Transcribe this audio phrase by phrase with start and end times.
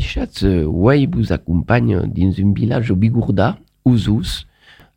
[0.00, 4.46] Beadichatz, ouais, vous accompagne dans un village au Bigurda, Uzus,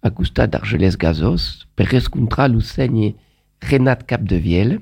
[0.02, 3.14] à costat d'Argelès Gazos, per rencontrar l'oceigne
[3.62, 4.80] Renat Capdevielle,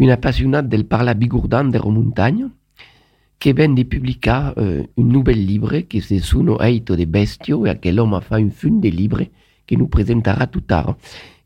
[0.00, 2.48] une appassionate del parla bigurdan de montagne,
[3.38, 7.92] che venne publicar euh, un nouvel livre che se sono Eito de Bestio e che
[7.92, 9.30] l'homme a fait un fun de livre
[9.66, 10.96] che nous presentera tout tard.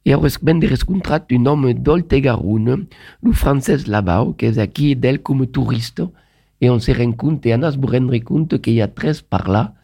[0.06, 2.86] Et on venne rescontrat un homme d'Oltegarun,
[3.22, 6.02] le français là-bas, qui est aquí d'elle comme touriste,
[6.62, 9.74] et on se rend compte, et se rendre compte qu'il y a 13 par là,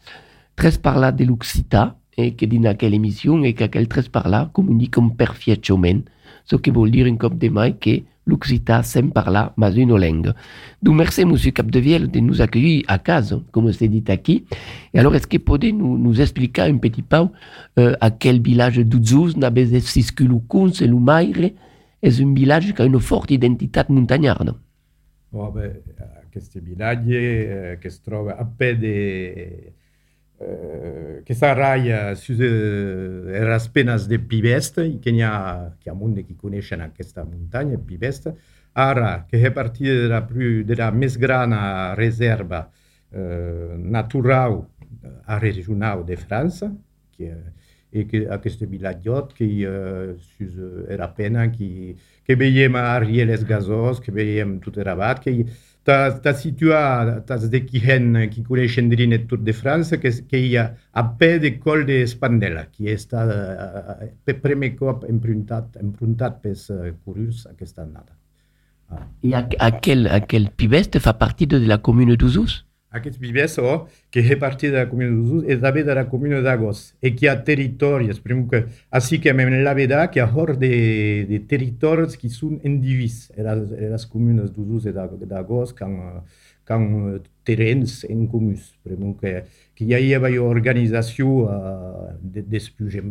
[0.56, 4.48] 13 par là de l'Occita, et que dans quelle émission, et qu'aquel 13 par là
[4.52, 6.00] communiquent perfectement,
[6.44, 10.32] ce qui veut dire un cop de mai que l'Occità sem parla mas une langue.
[10.82, 14.44] Donc merci Monsieur Capdevielle de nous accueillir à casa, comme c'est dit ici.
[14.94, 17.26] Et alors est-ce que vous pouvez nous, nous expliquer un petit peu
[17.78, 20.86] euh, à quel village d'Uzuz n'avez siscu l'Ucun, c'est
[22.00, 24.54] est un village qui a une forte identité montagnarde?
[25.32, 25.52] Oh,
[26.38, 29.76] questo villaggio eh, che si trova a piedi
[30.40, 36.88] Eh, che sarà su era spenas de Pivest, che ha che ha monde che conoscono
[36.94, 38.32] questa montagna Pivest,
[38.74, 42.70] ara che è partita della più della més grana riserva
[43.10, 44.68] eh, naturale
[45.24, 46.72] a regionale de Francia,
[47.10, 47.56] che
[47.90, 53.98] e che a questo villaggio che uh, era appena che che veiem a Rieles Gazos,
[53.98, 55.46] che veiem tutto rabat, che
[55.88, 60.56] ta situat tas de Kihen qui coneixen drin et Tour de France que, que hi
[60.60, 66.40] ha a peu de col de Spandela qui està uh, per primer cop empruntat, empruntat
[66.44, 68.12] pels uh, curiosos aquesta annada.
[68.88, 69.04] Ah.
[69.22, 72.62] I aquel, aquel pibest fa partit de la commune d'Usus?
[72.90, 76.38] Aquest pibest, oh, que è partit de la commune d'Usus, és també de la commune
[76.40, 80.56] d'Agos, e qui ha territoris, primo que, així que même la veda, qui ha hors
[80.56, 80.70] de,
[81.28, 86.24] de territoris qui són indivis, e les communes d'Usus i d'Agos, quand,
[86.64, 89.42] quand terrenys en comuns, primo que,
[89.76, 93.02] que hi havia una organització uh, després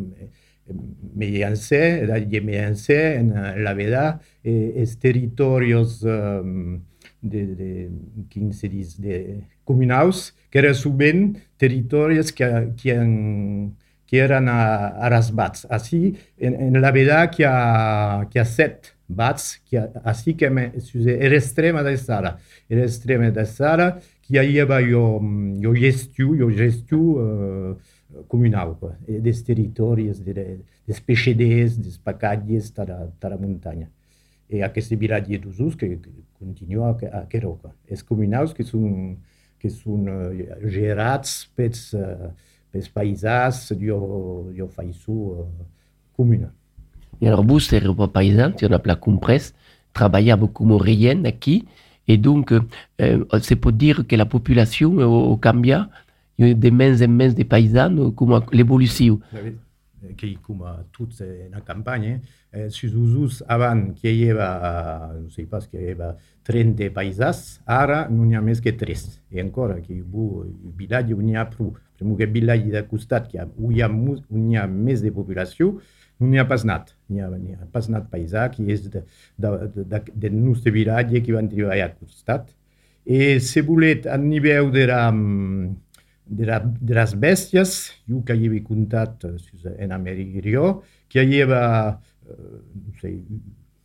[1.14, 3.30] medianse, de medianse, en
[3.64, 4.08] la veda,
[4.44, 6.80] e, els territoris um,
[7.22, 7.70] de, de,
[8.34, 9.22] quin se diz, de
[9.68, 11.26] comunals, que eren sovint
[11.60, 12.48] territoris que,
[12.80, 13.74] que, en,
[14.08, 15.68] que eren arrasbats.
[15.70, 17.58] Així, en, en la veritat que hi ha,
[18.32, 22.38] que hi ha set bats, que així que era extrema de Sara.
[22.70, 23.92] Era extrema de Sara,
[24.24, 25.04] que hi havia jo,
[25.64, 28.76] jo gestiu, jo gestiu uh, comunal,
[29.08, 33.90] des territoris, des, des peixeders, des pacatges de la muntanya.
[34.50, 37.74] E aquest vilatge d'Usus que, que continua a, a Queroca.
[37.92, 39.18] Els comunals que són
[39.58, 40.32] che sono
[40.66, 41.72] gerats per,
[42.70, 45.46] per paesans io, io fai su uh,
[46.16, 46.52] comune.
[47.20, 49.54] Et alors vous, c'est pas paysan, as pas compris,
[49.94, 51.66] travaillait comme rien ici,
[52.08, 55.90] et donc euh, c'est pour dire que la population euh, au Cambia,
[56.38, 59.20] il y a des mains et mains de paysans, comme l'évolution.
[60.16, 62.22] Qui, comme toute la campagne,
[62.54, 66.14] eh, sus usus avant qui y avait, non sais pas, qu'il y avait
[66.44, 69.02] 30 paisas, ara non hi ha més que 3.
[69.34, 71.74] I encara que bu, il village on hi ha prou.
[71.98, 75.74] Primo que village de costat que on hi ha, hi ha més de població,
[76.22, 76.94] non hi ha pas anat.
[77.10, 79.02] N'hi ha, ha pas anat paisà, que és de,
[79.36, 82.54] de, de, de, de nostre village que van treballar a costat.
[83.04, 85.02] E se volet a nivell de la,
[86.30, 87.78] de, la, de les bèsties,
[88.08, 89.26] jo que hi havia comptat
[89.78, 90.74] en Amèrica,
[91.08, 91.64] que hi havia
[92.28, 93.22] non sei,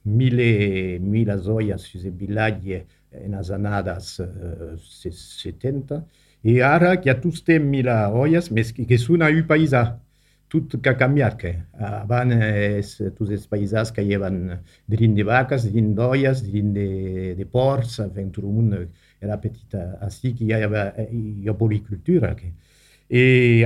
[0.05, 2.87] mille, mille zoias suse villaglie
[3.29, 6.05] nas annadas uh, 70
[6.43, 10.01] e ara che a tutte mille oias mes che sono u paisa
[10.49, 15.95] tot ca cambiat que aban es tous els paisas que llevan drin de vacas, drin
[15.95, 18.75] d'oias, drin de, de porcs, ventre un
[19.23, 22.53] era petita així que hi havia, hi ha policultura que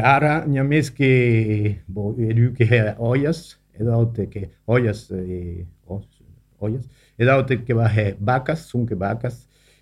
[0.02, 1.12] ara n'hi ha més que
[1.86, 2.12] bo,
[2.58, 5.66] que oias edaute que ollas, eh,
[6.58, 6.88] ollas,
[7.18, 8.96] edaute que baje vacas, son que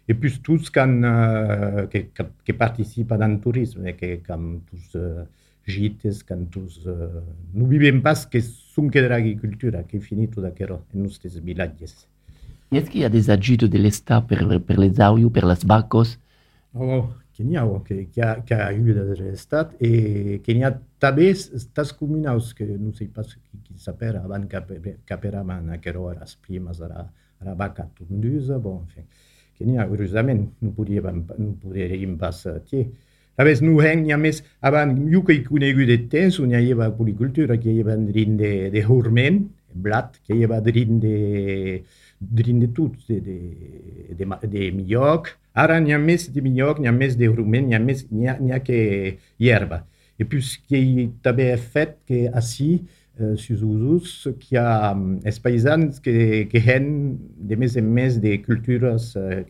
[0.07, 4.99] et puis tous can, uh, que, que, que participen en turisme, que can tous
[5.67, 6.85] gites, can tous...
[6.85, 7.23] Uh,
[7.55, 12.07] no vivem pas que son que de l'agricultura, que en nostres villages.
[12.77, 16.19] Est-ce qu'il y a des agitos de l'État per, per les auyos, per les vacos?
[16.75, 17.07] Oh,
[17.37, 20.73] Kenya, que, que, ha, que ha eu de l'estat, e Kenya
[21.03, 26.89] també estas comunaus que no sé pas qui sapera avant caperaman aquero as primas a
[26.89, 27.07] la,
[27.41, 29.07] a la vaca tundusa, bon, enfin,
[29.59, 32.89] Kenya, curiosament, no podíem, no podíem pas tie.
[33.37, 36.59] A vez no heng ja més, avant, jo que hi conegut de temps, on hi
[36.59, 39.45] havia policultura, que hi havia drin de, de hurment,
[39.75, 42.04] blat que lleva drin de, drin de
[42.75, 43.39] tot, de, de,
[44.19, 45.33] de, de millioc.
[45.55, 48.29] Ara n'hi ha més de millioc, n'hi ha més de rumen, n'hi ha, més, n'hi
[48.29, 49.85] ha, ha que hierba.
[50.19, 52.85] Et puis, ce qui ha fet que així,
[53.19, 56.87] uh, sus usos, que hi ha um, els paisans que, que han
[57.51, 59.43] de més en més de cultures uh,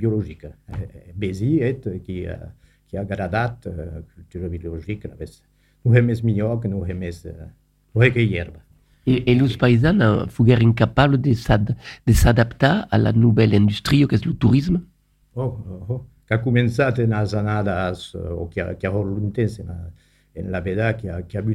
[0.00, 0.54] biològiques.
[0.72, 2.48] Uh, Besi, et, qui, uh,
[2.88, 7.48] qui ha agradat uh, cultura biològica, no és més millor que no és més uh,
[7.96, 8.60] no és que hierba.
[9.06, 11.32] Et, et les paysans fugueren incapables de
[12.12, 14.82] s'adaptar à la nouvelle industrie que és el turisme?
[15.34, 16.04] Oh, oh, oh.
[16.26, 19.70] que ha començat en les anades, o que ha temps en,
[20.34, 21.54] en la veda, que ha, que ha vu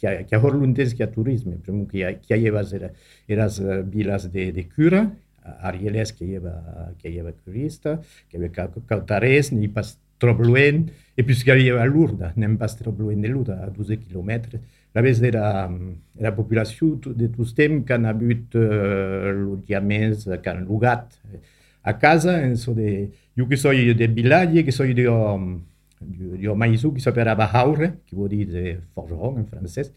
[0.00, 2.90] que ha turisme, per que ha, que ha llevat era,
[3.28, 5.10] eras vilas de, de cura,
[5.62, 11.42] Arieles que lleva, que lleva curista, que lleva cautarès, ni pas trop loin, et puis
[11.42, 14.58] que lleva Lourdes, n'aime pas trop loin de Lourdes, à 12 km.
[14.94, 15.70] La vez de la,
[16.18, 21.14] la populació de tous temps que han hagut uh, lotjaments, que han lugat
[21.82, 25.06] a casa, en so de, jo que soy de village, que soy de,
[26.00, 29.92] de, de Maïsou, que s'appelle Bahaure, qui veut dire de forgeron en francès,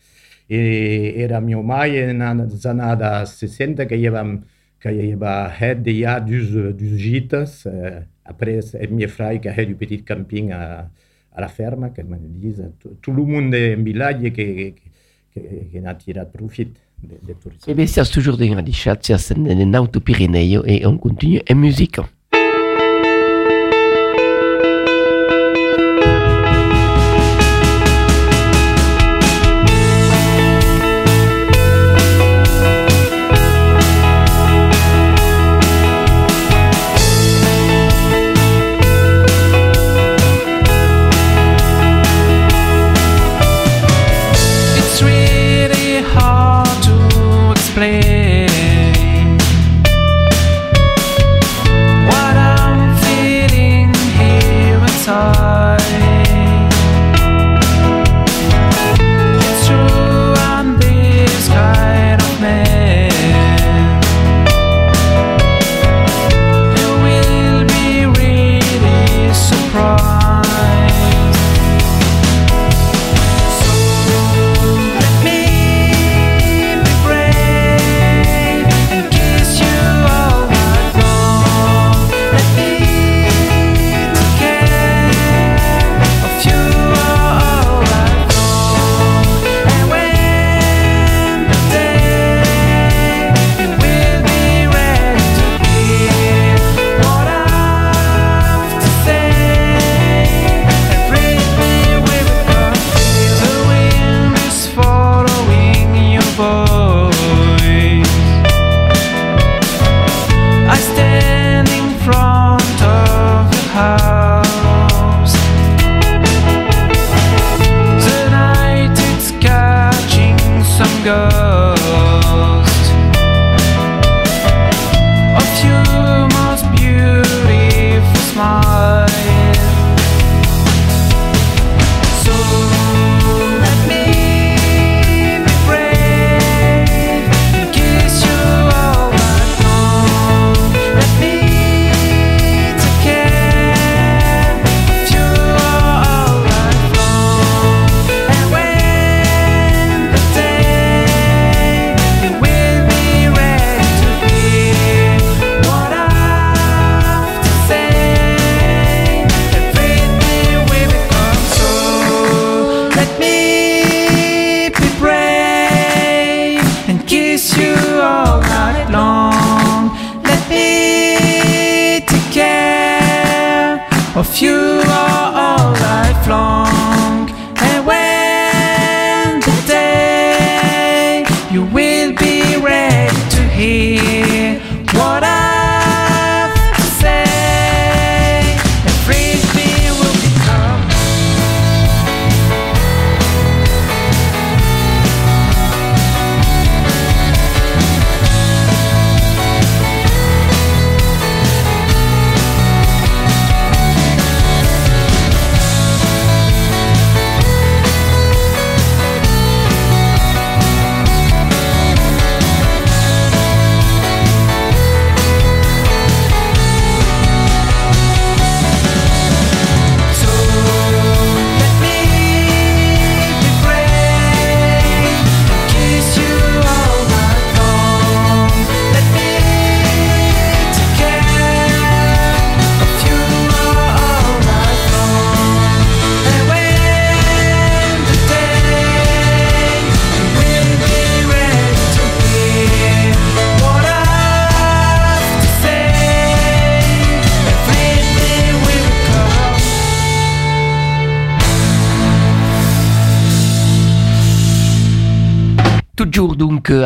[0.47, 4.43] e era mio mai en les années 60 que llevam
[4.79, 9.65] que lleva het de ja dus, dus gites, eh, après el meu frère que a
[9.65, 10.89] du petit camping a,
[11.35, 12.53] a la ferma, que me dit
[13.01, 15.39] tout le monde en village que, que,
[15.71, 17.65] que n'a tirat profit de, de ça.
[17.67, 21.99] Eh bien, c'est toujours des grands chats, c'est un auto-Pyrénées et on continue en musique.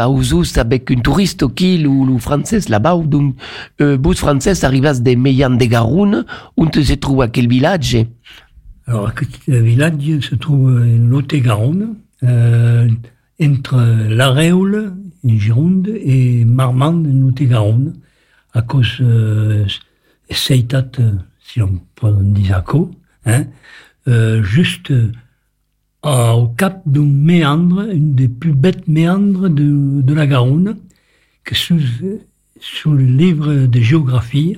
[0.08, 3.36] Euh, à avec un touriste qui ou le français là-bas donc
[3.82, 7.98] euh, bus français arrivas de Meillan de Garonne où se trouve à quel village?
[8.88, 9.12] Alors,
[9.48, 12.88] le village se trouve en Lot-et-Garonne, euh,
[13.42, 13.78] entre
[14.10, 14.94] La Réole,
[15.26, 17.96] en Gironde, et Marmande, en Lot-et-Garonne,
[18.54, 19.66] à cause euh,
[20.30, 20.86] Seitat,
[21.42, 22.64] si on peut dire
[23.26, 23.44] hein,
[24.08, 24.94] euh, juste
[26.06, 30.78] euh, au cap d'un méandre, une des plus bêtes méandres de, de la Garonne,
[31.44, 31.80] que sous,
[32.60, 34.58] sous le livre de géographie,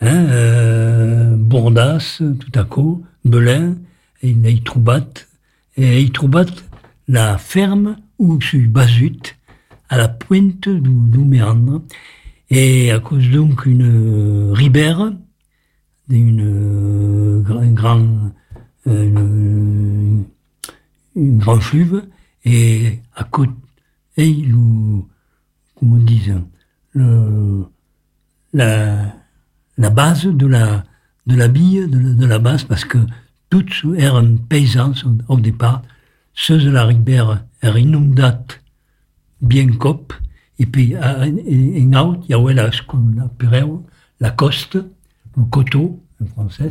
[0.00, 3.76] hein, euh, Bourdas, tout à coup, Belin,
[4.22, 5.06] et troubat,
[5.76, 6.46] et troubat
[7.06, 9.36] la ferme où suis basute,
[9.88, 11.82] à la pointe du, méandre,
[12.50, 15.12] et à cause donc une ribère,
[16.08, 18.32] une, un grand,
[18.86, 20.24] une,
[21.16, 22.04] une grande fluve,
[22.44, 23.52] et à côté,
[24.18, 25.02] le,
[25.74, 26.30] comment dit,
[26.92, 27.64] le,
[28.52, 30.84] la, base de la,
[31.26, 32.98] de la bille de la, base, parce que
[33.50, 34.92] toutes eran paysans
[35.28, 35.82] au, départ,
[36.34, 38.46] ceux de la rivière eran inondats
[39.40, 40.12] bien cop,
[40.58, 41.32] et puis en
[41.94, 43.64] out, il y avait ce qu'on appelait
[44.20, 44.76] la coste,
[45.36, 46.70] le coteau en français,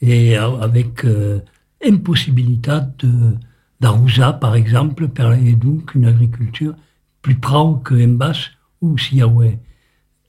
[0.00, 1.40] et avec euh,
[1.84, 3.34] impossibilité de
[3.80, 5.08] d'arrosa, par exemple,
[5.40, 6.74] et donc une agriculture
[7.22, 8.32] plus proche que en bas,
[8.80, 9.58] où s'il y avait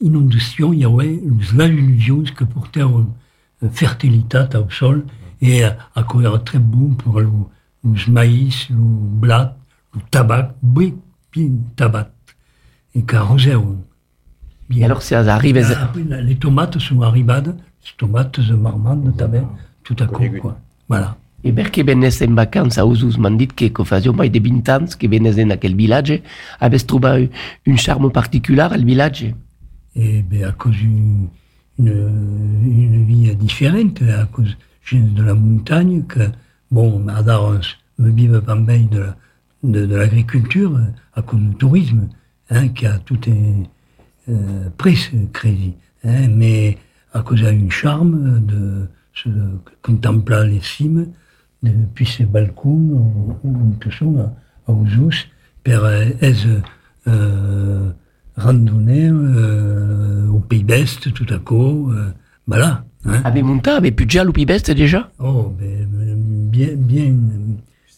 [0.02, 3.08] inondation, il y avait les alluvions que portait une
[3.72, 5.06] fertilité au sol,
[5.42, 7.30] et à quoi très bon pour le,
[7.84, 9.58] le maïs, le blat,
[9.94, 10.92] le tabac, bien,
[11.32, 12.12] bien tabac,
[12.94, 13.04] et.
[14.72, 15.58] Et alors, ça arrive...
[15.58, 17.54] Après, les tomates sont arrivées, les
[17.98, 19.50] tomates de marmande, tabac,
[19.84, 20.60] tout à coup, quoi.
[20.88, 21.18] Voilà.
[21.42, 24.96] E perché vennes in vacanza Usus m'han dit que que faisio mai de 20 ans
[24.98, 26.22] que vennes en aquel village,
[26.60, 27.30] avais trouvé
[27.66, 29.34] un charme particulier al village
[29.96, 31.30] Et ben, à cause d'une
[31.80, 34.58] une, une vie différente, à cause
[34.92, 36.30] de la montagne, que,
[36.72, 37.54] bon, Madar
[37.98, 39.06] me vive bien de,
[39.64, 40.80] de, de l'agriculture,
[41.14, 42.10] à cause du tourisme,
[42.50, 43.70] hein, qui a tout est,
[44.30, 44.70] euh,
[45.34, 45.76] crédit.
[46.04, 46.78] Hein, mais
[47.14, 49.30] à cause d'un charme de se
[49.82, 51.08] contempler les cimes,
[51.64, 53.38] depuis ces balcons,
[53.80, 55.28] tout ça, à, à Ouzous,
[55.64, 55.80] per
[56.22, 56.34] es
[57.08, 57.92] euh,
[58.38, 62.12] randonnée euh, au Pays Best, tout à coup, euh,
[62.48, 62.86] voilà.
[63.06, 63.22] Hein.
[63.24, 65.10] Ave montat, ave pujar lo pibest déjà?
[65.20, 65.88] Oh, ben,
[66.52, 67.16] bien, bien,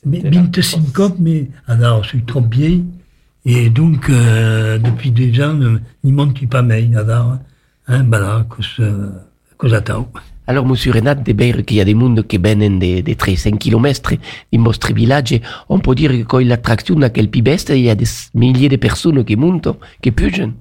[0.06, 2.86] bien, bien te syncope, mais alors, je suis trop vieille,
[3.46, 7.38] et donc, euh, depuis deux ans, euh, ni monte qui pas meille, alors,
[7.88, 9.10] hein, voilà, cause, euh,
[9.58, 9.82] cause à
[10.48, 13.58] Alors, monsieur Renat, de veure qu'il y a des mondes qui viennent de, de 300
[13.58, 14.14] km
[14.54, 18.06] in vostre village, on peut dire que quand l'attraction d'aquel pibest, il y a des
[18.34, 19.70] milliers de personnes qui montent,
[20.02, 20.54] qui pugen.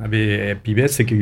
[0.00, 1.16] Ave pibesse que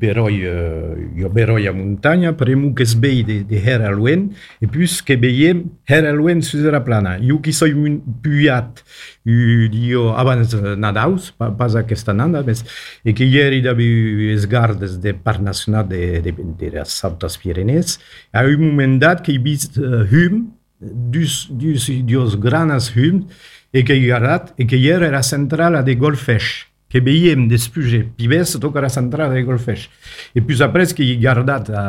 [0.00, 4.66] beroi, uh, jo beroi a muntanya, premu que es de, de her a luen, e
[4.66, 7.18] puis que veiem her a luen sus la plana.
[7.18, 8.84] Jo qui soy un puiat,
[9.24, 12.64] u dio abans nadaus, pa, pas aquesta nanda mes,
[13.02, 17.98] e que ieri d'avi es gardes de par Nacional de, de, de las Altas Pyrenees,
[18.32, 23.26] a un moment dat que bis uh, hum, dus, dus, dios granas hum,
[23.72, 28.56] e que i gardat, e que hier era centrala de golfesh, que veiem després pibes
[28.60, 29.88] toca la centrala de golfesh.
[30.34, 31.86] E plus après que i gardat a,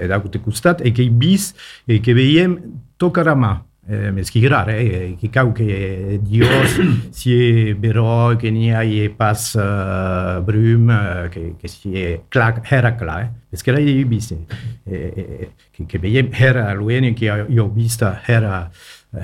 [0.00, 1.52] a l'altre costat e que i vis
[1.86, 2.58] e que veiem
[2.98, 3.54] toca la mà.
[3.88, 6.80] Eh, mais qui rar, eh, que cau que Dios
[7.12, 12.62] si è vero che ni hai pas uh, brum, uh, che, che si è clar,
[12.68, 13.30] era clar, eh?
[13.48, 14.44] parce que là il y a bis, eh,
[14.90, 18.68] eh, que, que veiem era lueni che io ho vista era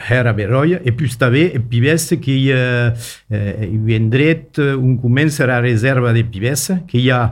[0.08, 2.92] era veroia, e plus també pibessa que hi, ha,
[3.30, 7.26] eh, vendret un comença a reserva de pibessa, que hi ha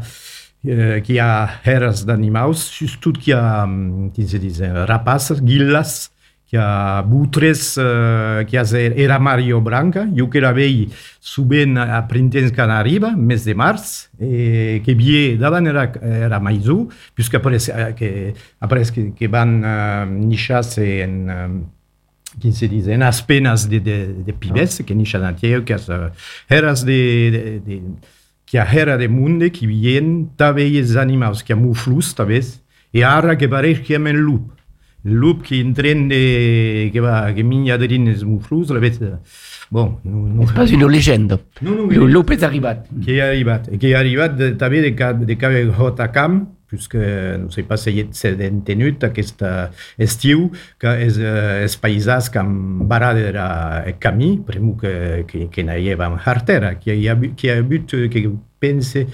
[0.65, 2.69] eh, que hi ha heres d'animals,
[3.01, 6.11] tot que hi ha, mm, com se diz, rapaces, guilles,
[6.51, 8.59] que hi ha butres, eh, que
[9.05, 10.91] era Mario Branca, jo que era vell
[11.21, 16.89] subent a printemps que arriba, mes de març, eh, que vie davant era, era maïsú,
[17.15, 21.29] puisque après, eh, que, après que, que van eh, nixar-se en...
[21.29, 21.80] Eh,
[22.39, 22.93] ¿quién se dice?
[22.93, 24.85] En de, de, de pibes, ah.
[24.85, 26.11] que ni que euh,
[26.85, 27.83] de, de,
[28.45, 33.49] que de mundo, que bien, tal vez animados, que muflus, tal vez, y ahora que
[33.49, 34.53] parece loop.
[35.03, 37.89] loop que entrende que va que miña de
[38.25, 39.15] muflus, la vez eh,
[39.71, 40.45] bon, no,
[40.75, 41.41] una llegenda.
[41.61, 42.87] No, no, el loop és arribat.
[43.05, 44.91] Que arribat, que arribat de, de,
[45.37, 45.71] de,
[46.71, 47.01] puisque
[47.39, 49.43] no sé pas si s'han tenut aquest
[49.99, 50.49] estiu
[50.81, 56.77] que és, els països que han barat el camí, primo que, que, que n'havia hartera,
[56.79, 58.29] que hi ha, que ha hagut, que
[58.61, 59.07] pense,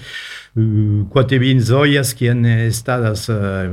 [0.55, 3.71] uh, quatre vins olles que han estat uh,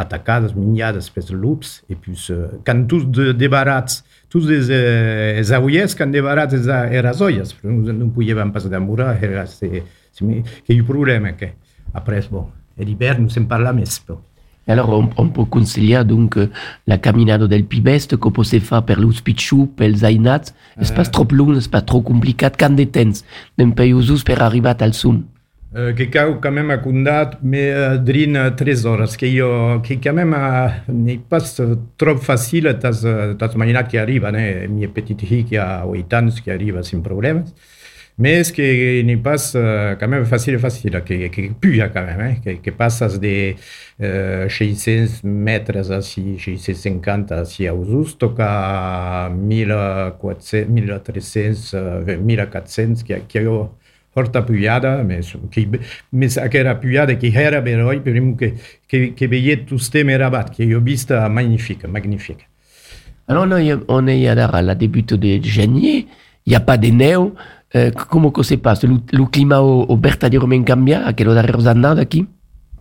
[0.00, 4.00] atacades, minhades pels lups, i puis, uh, quan tots de, debarats,
[4.32, 6.72] tots els, uh, els agullers que han debarat les,
[7.06, 11.52] les olles, no, no podíem pas demorar, era, c'est, c'est, que hi ha problema, que
[11.92, 12.48] après, bon,
[12.84, 14.20] l'hiver, nous parla més, però.
[14.68, 16.38] Alors, on, on, peut conseiller donc
[16.86, 20.54] la caminada del Pibest que peut se faire per l'Us Pichu, pels Ainats.
[20.76, 22.54] Uh, és pas trop long, és pas trop complicat.
[22.58, 23.24] Quand de temps
[23.58, 25.24] d'un pays usus per arribar al sud?
[25.72, 29.26] Uh, cau quand même a condat mais uh, drin uh, tres hores que
[29.80, 30.36] que quand même
[30.86, 31.40] n'est pas
[31.96, 33.06] trop facile tas
[33.38, 37.00] tas manera que arriba né mi petit hi que a 8 ans que arriba sin
[37.00, 37.54] problemas
[38.18, 42.34] mais que n'est pas uh, quand même facile facile que que puja quand même hein,
[42.62, 43.54] que passas de
[44.00, 53.14] uh, 600 metres a 650 a si a usus toca 1400 1300 uh, 1400 que
[53.28, 53.76] que jo
[54.14, 55.68] forta pujada, mais, que,
[56.10, 60.50] mais aquella pujada que era primo que veia tous temes rabat,
[61.30, 62.46] magnifique, magnifique.
[63.28, 66.06] Alors là, on est à début de janvier,
[66.44, 67.32] il n'y a pas de neu.
[67.74, 71.66] Euh, comment que se passe le, le climat au, au verdaderament canvia a quello darreros
[71.66, 72.26] années d'aquí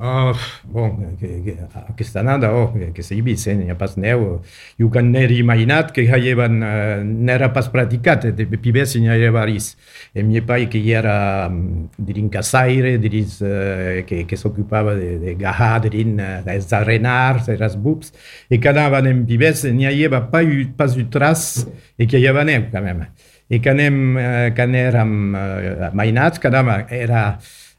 [0.04, 0.34] Oh,
[0.66, 1.54] bon, que, que,
[1.88, 3.54] aquesta nada, oh, que, que s'hi vist, eh?
[3.54, 4.40] n'hi ha pas neu.
[4.82, 9.76] Jo que n'era imaginat que havien, uh, n'era pas praticat, de pibes n'hi havia ris.
[10.16, 11.52] E mi pai que hi era,
[12.00, 17.78] dirin, caçaire, diris, uh, que, que s'ocupava de, de gahar, dirin, uh, els arenars, els
[17.78, 18.10] bups,
[18.50, 20.50] e que anaven en pibes, n'hi havia pas,
[20.82, 23.06] pas un tras, e que hi havia neu, quand
[23.52, 27.26] E que anem, uh, que érem uh, mainats, que anava, era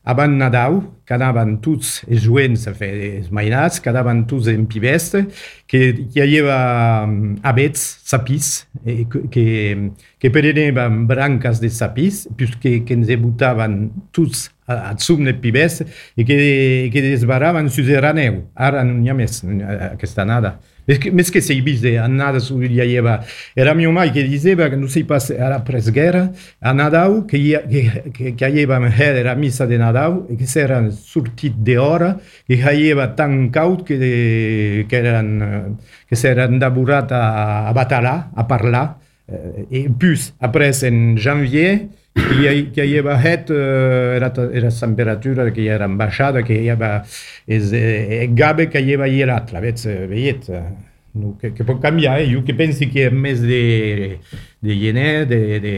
[0.05, 5.23] abans Nadal, quedaven tots els joents a fer els mainats, quedaven tots en pibesta,
[5.71, 6.57] que, que hi havia
[7.47, 8.51] abets, sapís,
[8.83, 9.45] que, que,
[10.19, 13.79] que preneven branques de sapís, que, que ens botaven
[14.11, 16.37] tots a, a sum de pibesta i que,
[16.93, 17.87] que desbaraven sus
[18.19, 18.43] neu.
[18.55, 19.43] Ara no n'hi ha més
[19.93, 20.59] aquesta nada.
[20.87, 23.21] Més que sei vist annada su Iliaeva.
[23.55, 28.03] Era mio mai che diceva che non si passa alla presguerra a Nadal, che, che,
[28.11, 32.63] che, che aveva era missa di Nadal e che si era sortit de ora, che
[32.63, 38.97] aveva tan caut che, che, erano, che si era andaburat a, a batallar, a parlar.
[39.71, 46.43] E plus, après en janvier, que, havia het, uh, era, era temperatura que era baixada,
[46.43, 47.03] que havia
[47.47, 50.49] és, eh, gabe que hi havia l'altre, veig, veiet,
[51.15, 52.29] no, que, que pot canviar, eh?
[52.33, 54.19] jo que pensi que és més de,
[54.63, 55.77] de gener, de, de,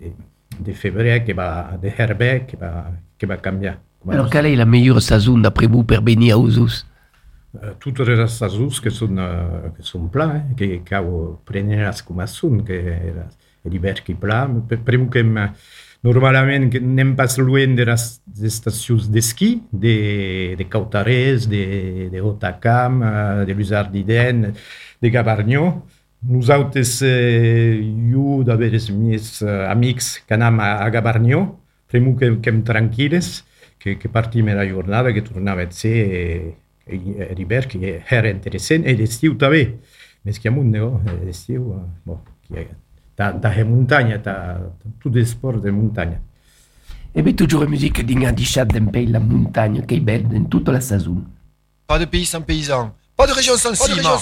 [0.00, 0.12] de,
[0.60, 3.78] de febrer, que va, de herbe, que va, que va canviar.
[4.06, 6.84] Alors, quelle est la meilleure saison d'après vous pour venir à Ouzous
[7.54, 9.14] Uh, toutes les saisons que sont,
[9.76, 10.54] que sont plans, eh?
[10.56, 12.80] que cau preneras com a són, que
[13.64, 14.48] eras, l'hiver qui pla.
[14.84, 15.22] Primo que
[16.04, 23.00] normalment anem pas loin de les estacions d'esquí, de, de Cautarès, de, de Otacam,
[23.46, 24.52] de Luzardiden,
[25.00, 25.82] de Gavarnyó.
[26.24, 27.80] Nosaltres, eh,
[28.12, 31.42] jo d'haver els meus amics que anem a, a Gavarnyó,
[31.88, 33.44] primo que, que hem tranquil·les,
[33.78, 36.56] que, que partim a la jornada, que tornava a ser
[36.88, 39.66] l'hivern, que era interessant, i l'estiu també.
[40.24, 40.96] Més que amunt, no?
[41.24, 41.68] l'estiu,
[42.08, 42.64] bon, que
[43.16, 44.60] da, da montagne, da,
[45.00, 46.18] tous des sports de montagne.
[47.14, 50.44] Et bien, toujours la musique d'un dichat d'un pays, la montagne, qui est belle dans
[50.44, 51.22] toute la saison.
[51.86, 52.92] Pas de pays sans paysans.
[53.16, 54.20] Pas de région sans ciment.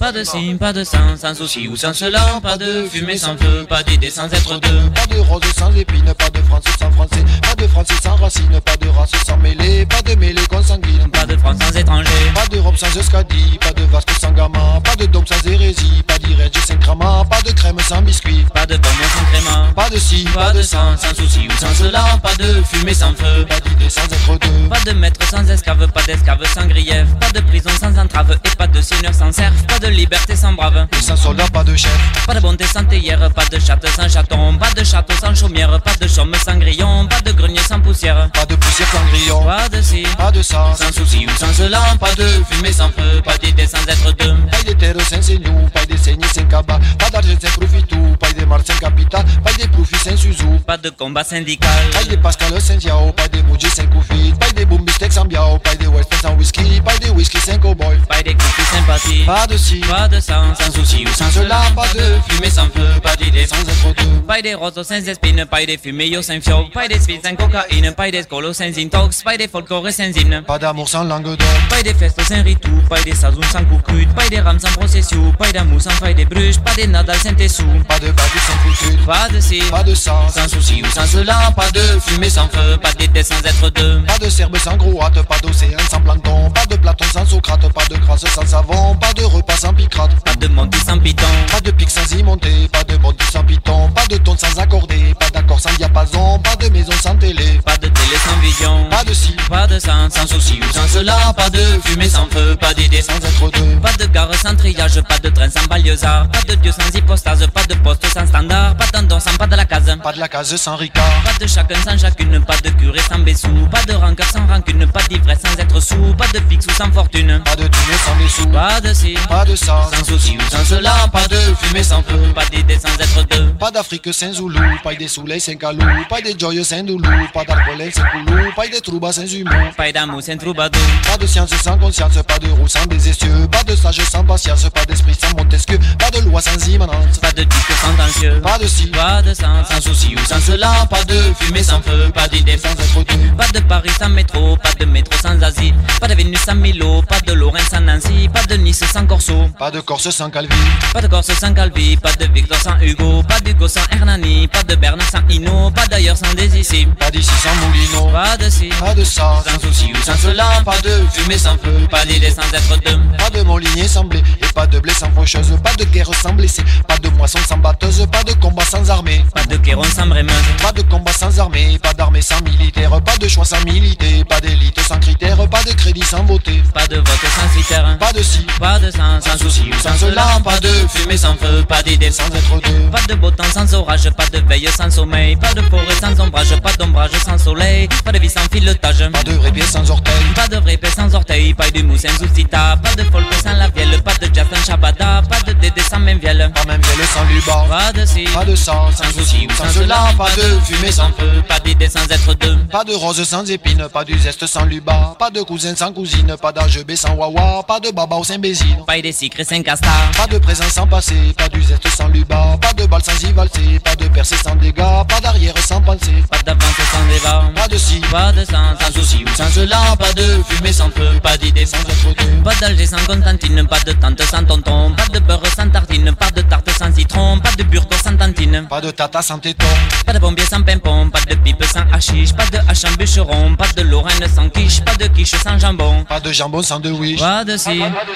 [0.00, 2.40] Pas de cime, pas de sang, sans souci ou sans cela.
[2.42, 4.90] Pas de fumée sans feu, pas d'idée sans être deux.
[4.92, 7.24] Pas de rose sans épines, pas de français sans français.
[7.42, 9.86] Pas de français sans racines, pas de race sans mêlée.
[9.86, 11.08] Pas de mêlée consanguine.
[11.12, 12.10] Pas de France sans étranger.
[12.34, 13.56] Pas d'Europe sans escadie.
[13.60, 14.80] Pas de vasque sans gamin.
[14.82, 16.02] Pas de dôme sans hérésie.
[16.04, 17.24] Pas d'irège sans crama.
[17.30, 18.44] Pas de crème sans biscuit.
[18.52, 19.72] Pas de bonbons sans crément.
[19.76, 22.18] Pas de ci, Pas de sang, sans souci ou sans cela.
[22.20, 23.46] Pas de fumée sans feu.
[23.48, 24.68] Pas d'idée sans être deux.
[24.68, 27.06] Pas de maître sans esclave, pas d'esclave sans grief.
[27.20, 29.52] Pas de prison sans entrave et pas de seigneur sans serf.
[29.66, 30.86] Pas de liberté sans brave.
[30.98, 31.92] Et sans soldat, pas de chef.
[32.26, 34.56] Pas de bonté sans théière, pas de chatte sans chaton.
[34.56, 37.06] Pas de château sans chaumière, pas de chaume sans grillon.
[37.06, 38.30] Pas de grenier sans poussière.
[38.32, 39.44] Pas de poussière sans grillon.
[39.44, 40.72] Pas de ci, Pas de ça.
[40.74, 41.80] sans souci ou sans cela.
[42.00, 44.34] Pas de fumée sans feu, pas d'idée sans être deux.
[44.50, 45.68] Pas de terre sans seignou.
[45.74, 46.78] Pas de saignée sans cabas.
[46.98, 48.16] Pas d'argent sans profitou.
[48.18, 49.24] Pas de mar sans capital.
[49.44, 50.58] Pas de profit sans suzou.
[50.66, 51.90] Pas de combat syndical.
[51.92, 53.12] Pas de Pascal sans Yao.
[53.12, 54.32] Pas de Muji sans Koufit.
[54.40, 55.58] Pas de Boombistek sans Biao.
[55.58, 56.80] Pas de Western sans whisky.
[56.80, 57.97] Pas de whisky sans cowboy.
[58.08, 59.24] Pas de conflits sympathie.
[59.24, 59.80] Pas de ci.
[59.80, 61.60] Pas de sang, sans souci ou sans cela.
[61.74, 64.20] Pas de fumée sans feu, pas d'idée Sans être deux.
[64.26, 66.64] Pas de roses sans espines, pas de fumée sans fio.
[66.72, 69.22] Pas de suite sans cocaïne, pas de scolo sans intox.
[69.22, 70.42] Pas de folklore sans hymne.
[70.46, 71.48] Pas d'amour sans langue d'or.
[71.68, 75.32] Pas des festes sans ritou, pas des sazons sans coucrute, pas des rames sans procession,
[75.38, 77.64] pas d'amour sans faille des bruges, pas des nadal sans tessou.
[77.88, 79.06] Pas de baguette sans couture.
[79.06, 80.14] Pas de ci, Pas de ça.
[80.34, 84.02] sans souci ou sans cela, pas de fumée sans feu, pas d'été sans être deux.
[84.06, 87.84] Pas de serbe sans croate, pas d'océan sans plancton, pas de Platon sans Socrate, pas
[87.88, 91.60] de grâce sans savon, pas de repas sans picrate, Pas de monty sans piton, pas
[91.60, 95.14] de pic sans y monter, pas de monte sans piton, pas de ton sans accordé,
[95.18, 98.84] pas d'accord sans diapason, pas de maison sans télé, pas de télé sans vision.
[98.90, 102.26] pas de ci, Pas de sang, sans souci ou sans cela, pas de fumée sans
[102.26, 105.64] feu, pas d'idée sans être deux, Pas de gare sans triage, pas de train sans
[105.66, 109.46] banlieusard, pas de dieu sans hypostase, pas de poste sans standard, pas d'endon sans pas
[109.46, 109.96] de la case.
[110.02, 113.18] pas de la case sans ricard, Pas de chacun sans chacune, pas de curé sans
[113.20, 116.72] bessou, pas de rancœur sans rancune, pas d'ivresse sans être sous, pas de fixe ou
[116.72, 117.40] sans fortune.
[117.44, 117.68] pas de
[117.98, 121.82] sans Pas de ci, pas de ça, sans souci ou sans cela, pas de fumée
[121.82, 123.46] sans feu, pas d'idée sans être deux.
[123.58, 127.44] pas d'Afrique sans Zoulou, pas des soleils sans calou, pas de joyeux sans doulou, pas
[127.44, 129.52] d'arcolène sans coulou, pas de trouba sans humour.
[129.76, 133.48] Pas d'amour sans troubadour, Pas de science sans conscience, pas de roue sans des essieux,
[133.50, 137.32] pas de sage sans patience, pas d'esprit sans Montesquieu, pas de loi sans immanence, pas
[137.32, 138.40] de disque sentencieux.
[138.40, 141.80] pas de ci, Pas de sang, sans souci ou sans cela, pas de fumée sans
[141.82, 145.18] feu, pas d'idée sans sans être deux, Pas de Paris sans métro, pas de métro
[145.22, 148.84] sans Asie, pas de Vénus sans Milo, pas de Lorraine sans Nancy, pas de Nice
[148.92, 150.56] sans Corso, pas de Corse sans Calvi,
[150.92, 154.62] pas de Corse sans Calvi, pas de Victor sans Hugo, pas d'Hugo sans Hernani, pas
[154.62, 158.48] de Berne sans Hino, pas d'ailleurs sans des ici, pas d'ici sans Moulineau, pas de
[158.48, 162.04] ci, pas de ça, sans souci ou sans cela, pas de fumée sans feu, pas
[162.04, 165.52] d'idée sans être deux, pas de Molinier sans blé, et pas de blé sans faucheuse,
[165.62, 169.24] pas de guerre sans blessé, pas de moisson sans batteuse, pas de combat sans armée,
[169.34, 173.16] pas de Kéron sans brémeuse, pas de combat sans armée, pas d'armée sans militaire, pas
[173.18, 176.96] de choix sans militer, pas d'élite sans critères, pas de crédit sans voter, pas de
[176.96, 177.57] vote sans
[177.98, 181.34] pas de ci, pas de sang, sans souci ou sans cela, pas de fumée sans
[181.34, 184.38] feu, pas d'idée sans sans être deux, Pas de beau temps sans orage, pas de
[184.46, 188.28] veille sans sommeil, pas de forêt sans ombrage, pas d'ombrage sans soleil, pas de vie
[188.28, 191.70] sans filetage, pas de vrai pied sans orteil, pas de vrai paix sans orteil, pas
[191.70, 195.22] de mousse sans oustita, pas de folk sans la vielle, pas de jazz sans shabada,
[195.28, 198.44] pas de dédé sans même vielle, pas même vielle sans lubar, pas de si, pas
[198.44, 202.04] de sang, sans souci ou sans cela, pas de fumée sans feu, pas d'idée sans
[202.04, 205.74] être deux, Pas de rose sans épines, pas du zeste sans luba, pas de cousin
[205.74, 208.84] sans cousine, pas d'âge B sans wawa, pas de baba sans bésine.
[208.86, 212.56] pas de secret sans castard, Pas de présent sans passé, pas du zeste sans luba,
[212.60, 216.22] pas de balle sans y valser, pas de percée sans dégâts, pas d'arrière sans penser,
[216.30, 219.96] pas d'avance sans débat, pas de si, pas de sang, sans souci ou sans cela,
[219.98, 223.80] pas de fumée sans feu, pas d'idée sans être deux, Pas d'Alger sans Constantine, pas
[223.80, 227.52] de tante sans tonton, pas de beurre sans tartine, pas de tarte sans citron, pas
[227.56, 229.66] de burgo sans tantine, pas de tata sans téton,
[230.04, 233.54] pas de bombier sans pimpon, pas de pipe sans hachiche, pas de hache en bûcheron,
[233.54, 236.90] pas de Lorraine sans quiche, pas de quiche sans jambon, pas de jambon sans de
[236.90, 238.14] wish, pas de si, pas de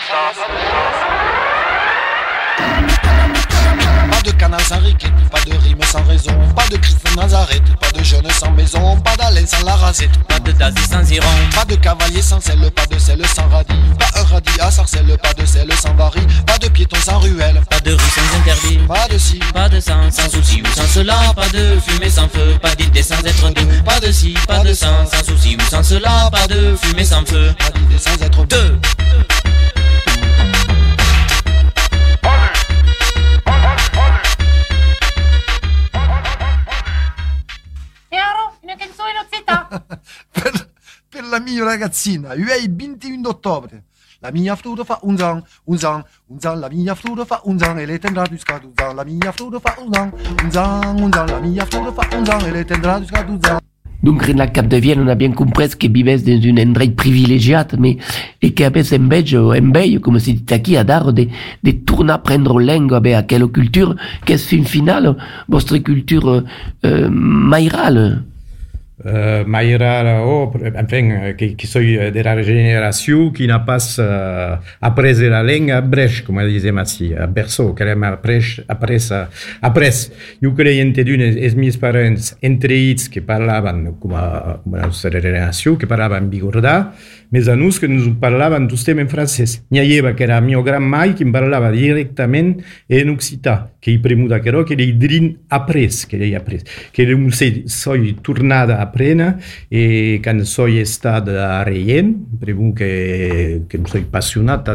[4.31, 8.05] canal sans riquette, pas de rime sans raison, pas de Christ sans Nazareth, pas de
[8.05, 11.75] jeune sans maison, pas d'haleine sans la rasette, pas de dazi sans iron, pas de
[11.77, 15.45] cavalier sans sel, pas de sel sans radis, pas un radis à sarcelle, pas de
[15.47, 19.19] sel sans varie, pas de piéton sans ruelle, pas de rue sans interdit, pas de
[19.19, 22.75] si, pas de sang, sans souci ou sans cela, pas de fumée sans feu, pas
[22.75, 26.29] d'idée sans être deux, pas de si, pas de sang, sans souci ou sans cela,
[26.31, 28.79] pas de fumée sans feu, pas d'idée sans être deux.
[39.33, 39.69] Ozzità.
[40.31, 40.71] per,
[41.09, 43.85] per la mia ragazzina, io è il 21 ottobre.
[44.21, 47.59] La mia frutta fa un zang, un zang, un zang, la mia frutta fa un
[47.59, 48.25] zang e le tendrà
[48.95, 50.13] la mia frutta fa un zang,
[50.45, 53.39] un zang, un zang, la mia frutta fa un zang e le tendrà du scatu
[53.41, 53.61] zang.
[54.03, 57.99] Donc, Renat Capdevielle, on a bien compris que vivait dans une endroit privilégié, mais,
[58.41, 61.29] et qu'avait un belge, un belge, comme c'est dit à dar, de,
[61.63, 65.17] de tourner à prendre langue, à quelle culture, qu'est-ce qu'une finale,
[65.49, 66.45] votre culture, euh,
[66.85, 68.25] euh, maïrale.
[69.05, 73.59] Eh, mai era oh, enfin, eh, qui, qui soi eh, de la regeneracion qui n'a
[73.59, 79.11] pas uh, après la lenga brech com dis si a berceau que a prech après
[79.61, 80.11] après
[80.41, 86.29] io creiente d'une es mis parents entreits que parlaven com una relacion que parlava en
[86.29, 89.59] vigordar e més a nous que ens parlaven tostem en francès.
[89.73, 91.33] N'hi havia que era mio gran mai que em
[92.89, 97.17] en occità, que hi premuda que li drin après, que li après, que li
[97.67, 99.39] soy tornada a plena
[99.71, 104.69] e quan soy estat a Reien, premu que, que soy passionat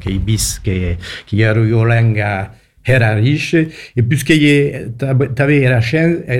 [0.00, 2.32] que he vist que, que hi ha violanga
[2.84, 3.68] era riche,
[4.08, 4.34] puisque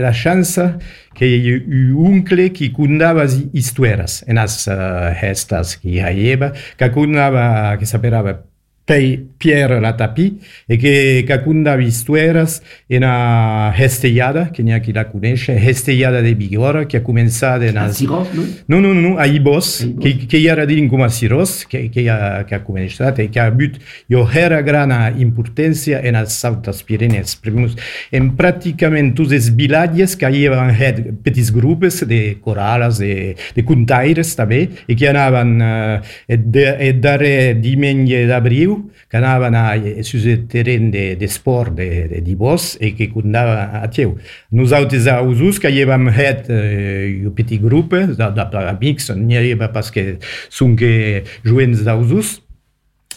[0.01, 0.79] la chance
[1.15, 6.91] que hi un oncle qui contava historias en as uh, estas que hi havia, que
[6.95, 8.52] contava, que sapeva Pei
[8.85, 16.35] Pierre Latapi e che cacunda vistueras e una Hestellada, che neanche la conosce, Hestellada de
[16.35, 17.91] Bigora, che ha cominciato A na...
[17.91, 18.45] Siros, no?
[18.67, 20.03] No, no, no, no, a Ibos, A Ibos.
[20.03, 23.39] che, che era di come a Siros, che, che, ha, che ha cominciato e che
[23.39, 27.37] ha avuto io era grana importanza e na Saltas Pirenees.
[27.37, 27.75] Primus,
[28.11, 34.35] en praticamente tutte le villages che avevano had petits grupos de coralas, de, de contaires
[34.35, 40.03] també, e che andavano eh, e, de, e dare dimenje d'abril, che andavano a, eh,
[40.03, 44.17] sul terreno de, de sport de, de, di Bos e che andavano a Teu.
[44.51, 49.37] Nosaltres a Usus, que avevamo had eh, un petit grupo, da, da, da amics, n'hi
[49.37, 50.19] havia parce que
[50.49, 52.41] són que joents d'Usus,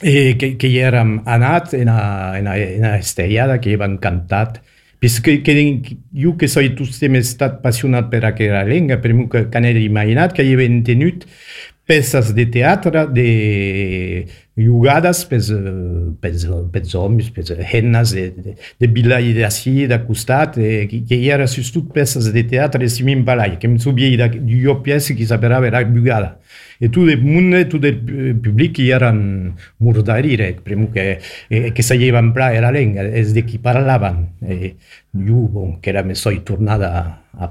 [0.01, 2.97] e che, che eram anat in una, in una, in una
[5.05, 8.97] estellada che avevano cantat Puisque que, io che sono sempre stato appassionato per quella lingua,
[8.97, 11.27] per me che non ero immaginat che avevano tenuto
[11.85, 15.39] peças de teatro de jugadas per,
[16.19, 16.33] per,
[16.71, 21.29] per homens, per hennas de, de, de bilai de assim, da costat, e, que, que
[21.29, 25.25] era substitut peças de teatro de simin balai, que me subia da io pièce que
[25.25, 26.39] sapeva era bugada.
[26.77, 32.59] E tutto il mondo, tutto il pubblico erano murdarire, prima che, e, che sapevano parlare
[32.59, 34.35] la lingua, e di chi parlavano.
[34.41, 34.75] E
[35.11, 37.47] io, bon, che era mi sono tornata a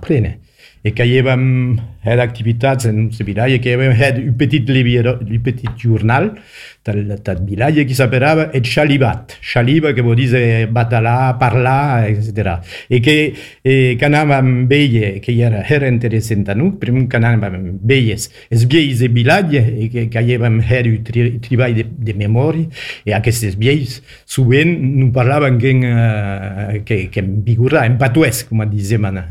[0.85, 0.87] prendere.
[0.87, 5.41] E che avevamo had activitats en ce village, que avevamo had un petit, libero, un
[5.41, 6.39] petit journal
[6.83, 9.39] del, del village che s'aperava et Chalibat.
[9.41, 12.59] Chaliba che vuol dire batalà, parlar, etc.
[12.87, 17.79] E che, e che anàvem veie, que era, era interessant a noi, prima que anàvem
[17.81, 22.13] veies els vieis de village e que, que avevam had un tri, treball de, de
[22.13, 22.69] memòria
[23.05, 28.61] e aquestes vieis sovint no parlaven que, uh, que, que en vigorà, en patuès, com
[28.69, 29.25] dizem a,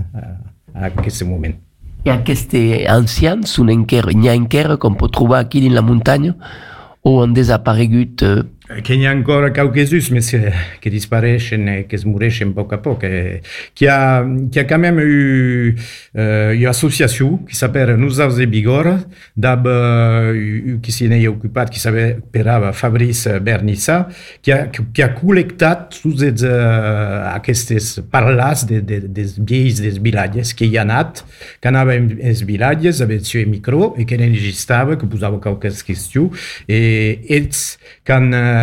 [0.73, 1.55] a, a aquest moment.
[2.03, 2.57] I aquests
[2.91, 6.33] ancians són encara, n'hi ha encara com pot trobar aquí dins la muntanya
[7.03, 8.43] o han desaparegut eh,
[8.81, 10.29] che n'è ancora qualcunos mais
[10.79, 13.41] che, disparaissent e che smurescent poco a poco e
[13.87, 15.75] ha, che ha quand même eu
[16.15, 18.99] euh, une association qui s'appelle Nous de Bigorra
[19.35, 24.07] d'ab euh, qui s'y est occupé qui s'appelava Fabrice Bernissa
[24.41, 29.99] qui a, qui a collectat toutes les uh, aquestes parlas de, de, des vieills des
[29.99, 31.23] villages que hi ha anat
[31.61, 36.31] que anava en els villages avec el micro e que enregistrava que posava qualques qüestions
[36.67, 38.62] e ells quan uh,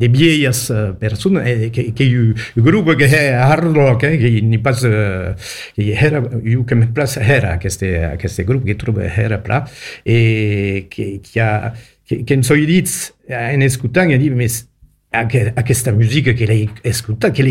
[0.00, 4.82] de vieilles persones, eh, che il gruppo che è hard rock, eh, che ne pas,
[4.84, 5.34] eh,
[5.74, 9.68] che era, io che mi place era aquest, aquest grup que trobo era pla,
[10.02, 14.64] e che, che, ha, che, che in so dits en escutant, e dic, més
[15.12, 17.44] aquesta música que l'he escoltat, que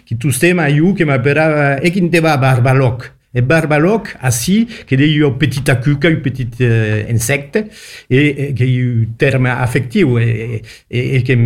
[0.07, 3.11] que estem a io, que m'aperava, e que te va barbaloc.
[3.33, 7.69] E barbaloc, así, que deia un petit cuca, un petit uh, insecte,
[8.09, 11.37] e, e que hi un terme afectiu, e, e, e que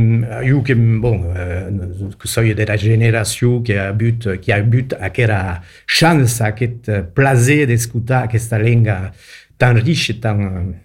[0.50, 4.98] io que, bon, uh, que soy de la generació que ha but, que ha but
[4.98, 9.14] aquella chance, aquest plaer d'escoltar aquesta lengua
[9.56, 10.82] tan riche, tan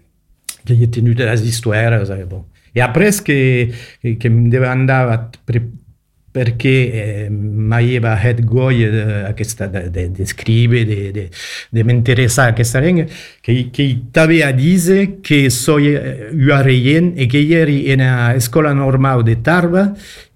[0.64, 2.48] che gli è tenuto le storie, sai, boh.
[2.72, 5.66] E apres che, che, che deve andare a pre,
[6.30, 11.28] perché eh, mi aveva had goia di questa di de, scrivere, di de,
[11.70, 13.04] de, mi interessare a questa lingua,
[13.40, 15.84] che, che t'aveva a dire che sono
[16.32, 19.92] uarien e che ieri in una scuola normale di Tarba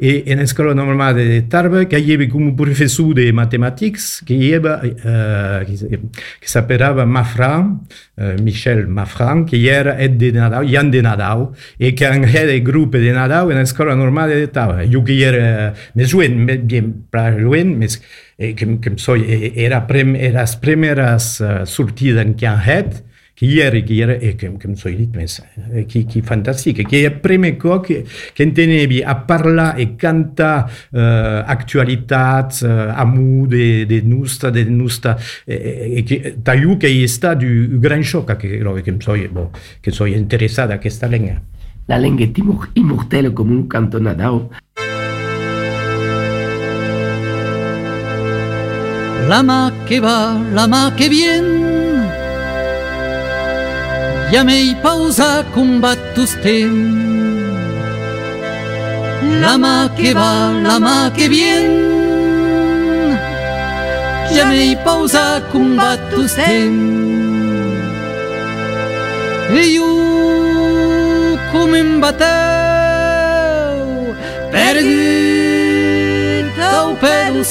[0.07, 4.81] e in una scuola normale di Tarba che avevo come professore di matematica che aveva
[4.83, 6.01] eh, che,
[6.39, 7.81] che sapeva Mafran,
[8.17, 12.99] eh, Michel Mafran, che era di Nadal, Jan de Nadal e che aveva il gruppo
[12.99, 14.83] di Nadal in una scuola normale di Tarba.
[14.83, 17.99] Io che era mais joen, bien para joen, mas
[18.37, 23.03] eh, que, que soy, era, prem, era as primeras uh, sortidas que han had,
[23.35, 25.43] que era, que era, e que, que soy dit, mas,
[25.73, 29.97] eh, que, que fantastic, que è il primo cop che, che intenevi a parlare e
[29.97, 36.77] cantare uh, actualitat, uh, amor de, de nostra, de nostra, e, e che da io
[36.77, 41.07] che è stato un gran shock che, che soy, bon, che soy interessato a questa
[41.07, 41.41] lingua.
[41.87, 42.31] La lingua è
[42.75, 44.51] immortale come un canto nadao.
[49.27, 51.54] La mà que va, la mà que vient,
[54.35, 57.05] ja m'hai pausa combat tus temps.
[59.45, 60.35] la main qui va,
[60.69, 61.95] la main qui vient.
[64.35, 66.37] Jamais pausa combattre tous
[69.57, 69.85] E io
[71.53, 72.27] come un bateu
[74.51, 75.87] perduto
[77.01, 77.45] per un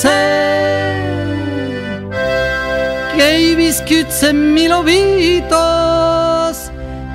[3.16, 5.73] che i viscut se milovitos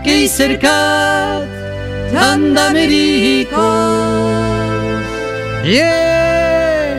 [0.09, 1.45] che i cercat
[2.13, 3.61] t'andamericos
[5.65, 6.97] yeah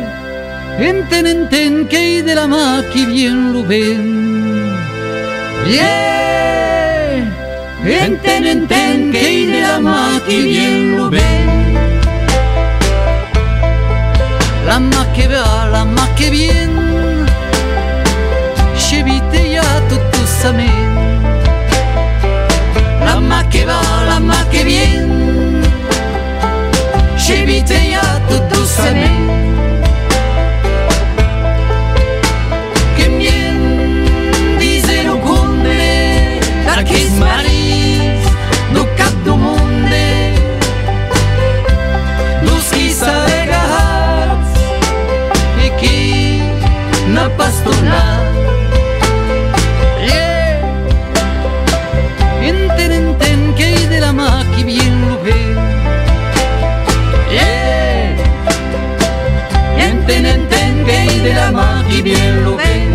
[0.90, 4.10] enten enten que i de la mà qui vient lo vent
[5.76, 7.18] yeah
[8.04, 11.52] enten enten que i de la mà qui vient lo vent
[14.68, 16.28] la mà que va la mà que
[24.80, 25.20] mà que vient
[27.18, 29.19] scevite ja tutto samen
[61.20, 62.88] enten, que hi de la mà qui bien lo ve.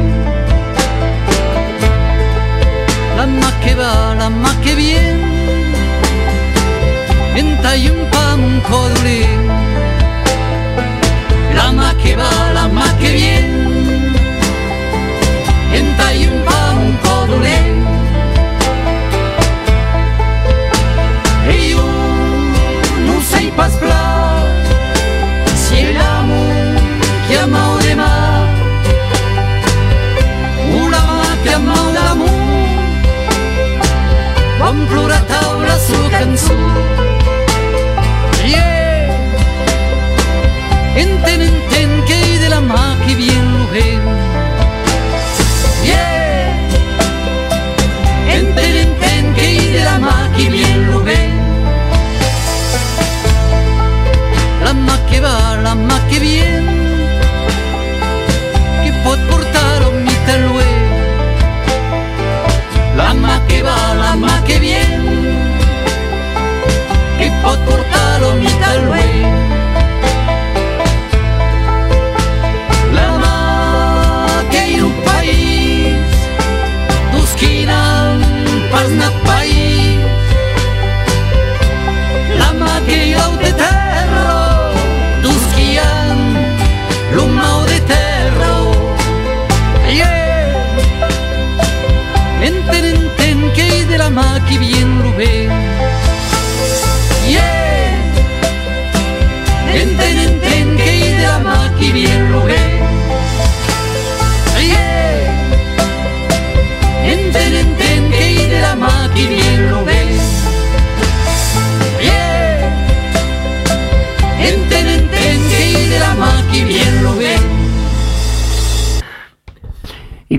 [3.17, 5.21] La mà que va, la mà que bien.
[7.37, 9.49] Entai un pam, un codolent.
[11.55, 13.44] La mà que va, la mà que bien.
[35.87, 36.57] Su cançó
[38.47, 39.09] Yeah.
[40.97, 44.09] Enten, enten, que de la mà que bien vent
[45.85, 46.59] Yeah.
[48.37, 51.41] Enten, enten, que de la mà que bien vent
[54.65, 56.71] La mà que va, la mà que vient
[58.83, 59.81] que pot portar
[60.45, 60.73] l'ue
[62.97, 64.34] La mà que va, la mà
[67.65, 69.04] que pot portar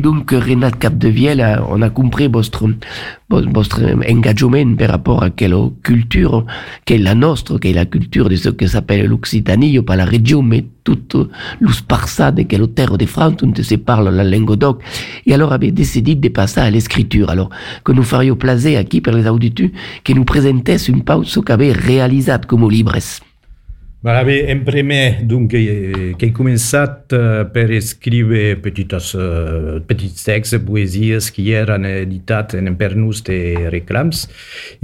[0.05, 2.67] donc, Renat Capdevielle, euh, on a compris votre,
[3.29, 6.45] vo- votre engagement par rapport à quelle culture,
[6.85, 10.63] qu'est la nostre, qu'est la culture de ce que s'appelle l'Occitanie, pas la région, mais
[10.83, 11.17] toute
[11.59, 14.79] l'Usparsa de quelle terre de France, où se parle la langue d'oc.
[15.25, 17.31] Et alors, avait décidé de passer à l'écriture.
[17.31, 17.49] Alors,
[17.83, 19.69] que nous ferions plaisir aquí per les auditeurs,
[20.03, 22.99] que nous présentesse une pause qu'avait réalisat comme libres.
[24.05, 30.59] Bé, en primer, donc, que, que he començat uh, per escriure petites, uh, petits texts,
[30.61, 34.27] poesies que eren editats en pernus de reclams.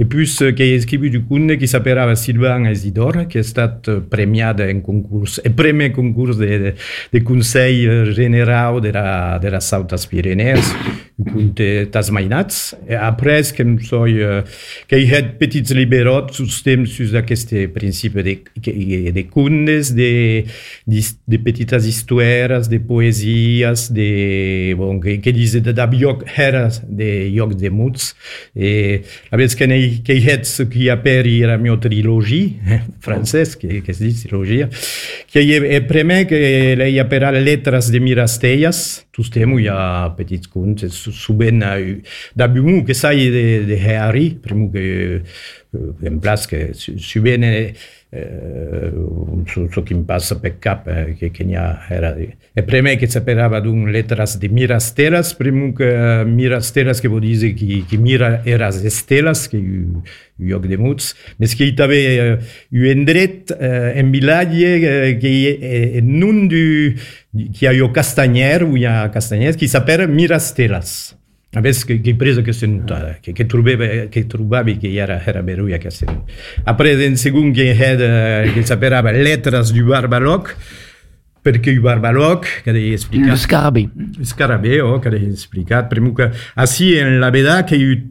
[0.02, 3.86] Et puis, uh, que he escrit du conte qui s'appellava Sylvain Isidore, que ha estat
[4.10, 6.74] premiat en concurs, el primer concurs de, de,
[7.14, 10.74] de Consell General de la, de les Altes Pirenees,
[11.22, 12.74] un conte tasmainats.
[12.88, 14.42] Et après, que, soy, uh,
[14.90, 18.74] que he fet petits liberots sus temps sus aquest principi de, que,
[19.12, 20.44] de contes, de,
[20.86, 25.82] de, de petites histoires, de poesies, de, bon, que, que dice de, de
[26.36, 28.14] eres de muts.
[28.54, 33.80] Et la veritat és que, fet ce qui aperi la meva trilogia, eh, francès, que,
[33.82, 34.68] que es diu trilogia,
[35.32, 36.40] que he, he primer que
[36.74, 42.94] he aperat lettres de Mirastelles, tous temo hi ha petits contes, sovint de Bumou, que
[42.94, 45.22] sai de, de Harry, primo que
[46.02, 47.74] en place que su- sovint eh,
[48.10, 48.92] eh,
[49.46, 52.14] so, so che mi passa per capo eh, che, che ne ha- era
[52.54, 57.54] e prima che sapeva d'un letras de mirasteras prima che eh, mirasteras che vuol dire
[57.54, 60.02] che, che mira era estelas che u
[60.36, 61.14] lloc de muts.
[61.38, 62.38] Mes che també eh,
[62.72, 66.92] u endret eh, en vilatge eh, che eh, non du
[67.52, 70.06] che ha io castanyer o ha castanyer che sapeva
[71.52, 75.42] mirastelas Avesse che, che preso che sentava, che, che trovavi che, trovavi che era, era
[75.42, 76.06] Beruia che se
[76.64, 80.56] Après, in secondo che, era, che sapeva letras du Barbaloc,
[81.42, 83.90] perché il Barbaloc, che devi Le spiegare, scarabée.
[84.18, 88.02] il scarabeo, che devi spiegare, prima che, assi in la verità che io io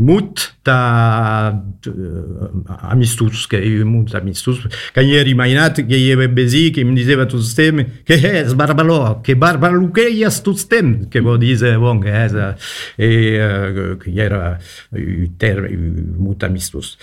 [0.00, 1.52] mut da
[1.86, 6.84] uh, amistus que eu mut amistus que eu era imaginat que eu era besi que
[6.84, 11.06] me dizeva tu stem que é es barbalo que barbalo que eu as tu stem
[11.10, 12.56] que vou dizer bom que é
[12.98, 14.58] e uh, que era
[14.92, 16.98] uh, ter uh, mut amistus.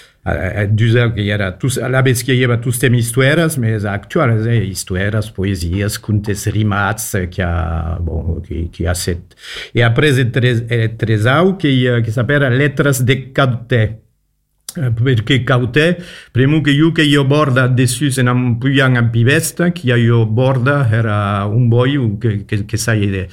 [0.70, 4.64] Dizer que era tous a la vez que lleva tous tem historias mas actuales eh,
[4.64, 9.22] historias poesias contes rimats eh, que a bon que que a set.
[9.74, 14.07] E après tres eh, tresau que eh, que sapera letras de caute Eh,
[14.94, 19.94] perché caute primo che io che io borda dessus in un puian a pivesta che
[19.94, 23.28] io borda era un boy che, che, che sai de,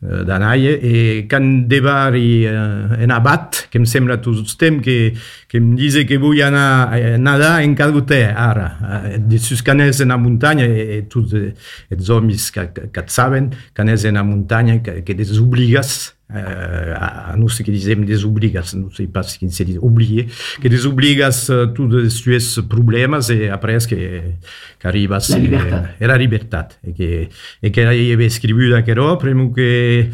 [0.00, 5.12] uh, da naie e can devari uh, en abat che mi sembra tu stem che,
[5.46, 10.16] che mi dice che vuoi andare eh, nada in caute ara uh, dessus canese na
[10.16, 11.54] montagna e, e tu e
[11.98, 17.70] zombis che saben canese na montagna che, che desobligas Euh, à, à nous ce qui
[17.70, 20.26] disait des obligas nous sais pas ce qui s'est dit oublié
[20.60, 24.86] que des obligas euh, tout de suite ce problème c'est eh, après ce qui qu
[24.88, 27.28] arrive à la liberté et eh, la liberté et que
[27.62, 30.10] et qu'elle avait écrit d'un qu'elle a que, et, et que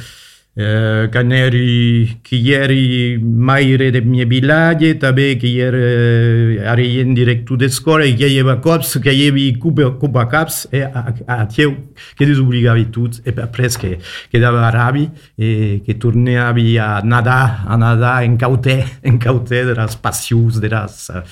[0.55, 7.71] caneri che ieri mai de mie villagge tabe che ieri eh, ari in diretto de
[7.71, 12.91] scuola che aveva cops che avevi cuba cuba caps e a, a teu che disobbligavi
[12.91, 13.99] tutto e après che
[14.29, 19.75] che dava rabi e che tornavi a nadar a nadar en cauté en cauté de
[19.75, 21.23] las passius de las eh,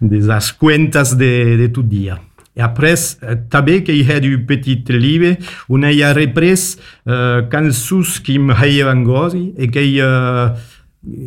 [0.00, 2.20] de las cuentas de, de tu dia
[2.58, 5.36] Et après, euh, també que hi ha du petit livre,
[5.70, 6.74] on hi ha repres
[7.06, 10.18] uh, cançons que m'aien gosi e que hi ha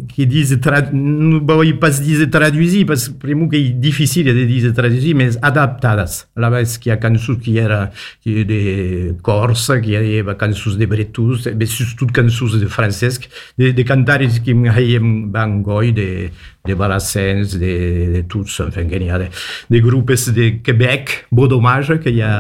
[0.08, 0.82] qui disent, tra...
[0.92, 5.38] non vull pas dir traduir, parce que primo que è difficile de dire traduir, mais
[5.42, 6.28] adaptadas.
[6.36, 7.92] La vez que hi ha cançons que era
[8.24, 13.72] que de Corsa, que hi havia cançons de Bretus, mais surtout cançons de Francesc, de,
[13.72, 16.30] de cantaris que m'aien van goi, de,
[16.66, 17.74] de Balassens, de,
[18.14, 19.30] de tots, enfin, que n'hi ha de,
[19.70, 22.34] de grupos de Quebec, Bodomage, que hi ha,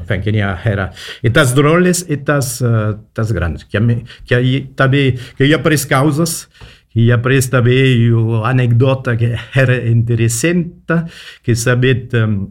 [0.00, 0.88] enfin, que n'hi ha, era,
[1.22, 3.98] e tas droles e tas, uh, tas grans, que, hi ha,
[4.28, 5.04] que hi ha, també,
[5.36, 6.46] que hi ha pres causes,
[6.92, 7.76] que hi ha pres també
[8.12, 9.34] una anècdota que
[9.64, 10.70] era interessant,
[11.44, 12.44] que sabet um,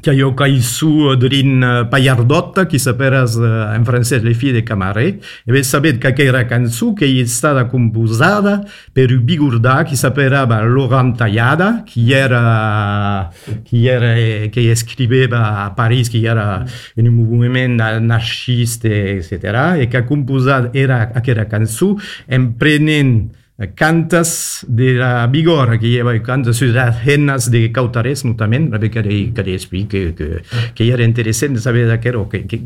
[0.00, 4.62] que io caí su drin uh, Payardotta, che saperas uh, in francese le fille de
[4.62, 9.96] Camaret, e ve sapete che era canzone che è stata composata per il Bigurda, che
[9.96, 13.30] sapeva Laurent Tallada, che era,
[13.64, 16.64] che era, che scriveva a Parigi, che era
[16.96, 23.34] in un movimento anarchista, eccetera, e che ha composato era, quella canzone, en prenent
[23.74, 29.54] cantas de la Bigorra, que lleva cantas las hennas de Cautares, notamment, perquè que, que
[29.54, 30.42] explica que, que,
[30.74, 32.60] que era interessant de saber que era, que, que,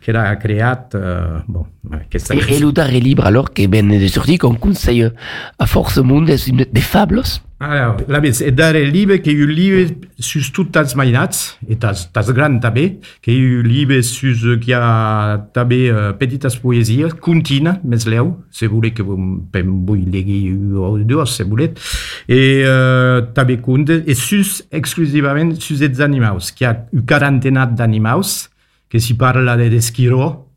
[0.00, 4.08] que era creat, uh, bon, aquesta Et, et l'auteur est libre alors que ben de
[4.08, 5.10] sortir qu'on conseille
[5.58, 7.22] à Force Monde des, des fables.
[7.56, 12.98] Dare il livre che io livre sus tutti els mainats, e tas, tas gran també,
[13.22, 18.92] que io livre sus che ha també uh, petites poesies, contina, mes leu, se voleu
[18.92, 19.06] que
[19.54, 21.78] pem vull legir o dos, se volet,
[22.26, 28.50] e uh, també conte, e sus exclusivament sus els animals, que ha un quarantenat d'animals,
[28.90, 29.70] que si parla de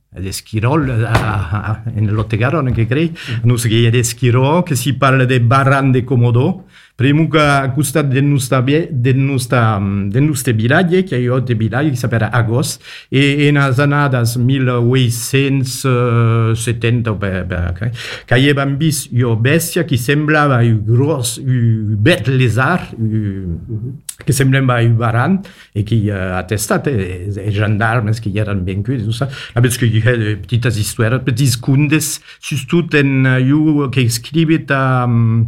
[0.10, 3.12] d'esquiró, d'Esquirol en l'Ottegaron che crei,
[3.44, 6.64] non so che è d'Esquirò, che si parla de Barran de Comodò,
[6.96, 9.78] primo che a costat del nostre, del nostre,
[10.08, 17.14] del nostre vilatge, che è otto vilatge, che sapeva Agost, e in les anades 1870,
[17.14, 17.92] per, per,
[18.26, 23.60] che avevano visto una bestia che semblava un gros, un bet lézard, un,
[24.24, 25.40] che semblava un baran,
[25.72, 26.92] e che uh, attestate
[27.46, 29.28] i gendarmes che erano venuti, tutto ça.
[29.54, 34.74] Parce que il y a de petites histoires, petites contes, surtout en uh, che scrivete
[34.74, 35.48] um,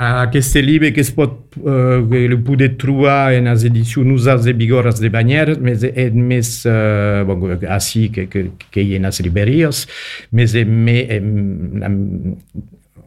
[0.00, 5.00] a queste libri che si pot uh, che le trovare in as edizioni usate bigoras
[5.00, 9.86] de Bagner, mes e mes uh, bon, así che che che in as liberias,
[10.30, 12.36] mes e me em,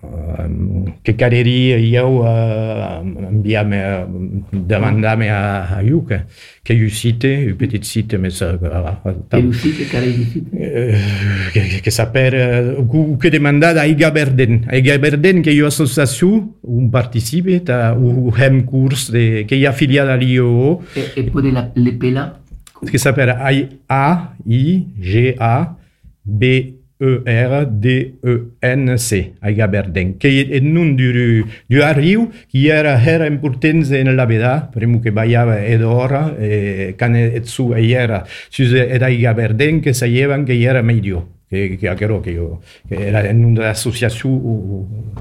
[0.02, 6.26] um, um, che careria io uh, inviame uh, demandame a, a Iuca
[6.62, 8.58] che io site, un petit site mes uh,
[9.32, 10.98] Et le site, quel est le site eh,
[11.52, 14.66] che, che sapere uh, che demandare a Iga Berden.
[14.68, 19.66] A Iga Berden che io associazione un participe ta un hem curs de, che è
[19.66, 22.40] affiliata all'IO Et, et pour la, l'épée là
[22.84, 23.38] che sapere
[23.88, 24.36] A
[27.02, 30.60] I G A B E R D E N C a Iga Berden che è
[30.60, 31.12] non du
[31.66, 37.34] du arrivo che era era importanza nella vita prima che baiava ed ora e cane
[37.34, 42.22] e su e era era Iga Berden che sapevano che era meglio che che che
[42.22, 44.40] che io che era in un'associazione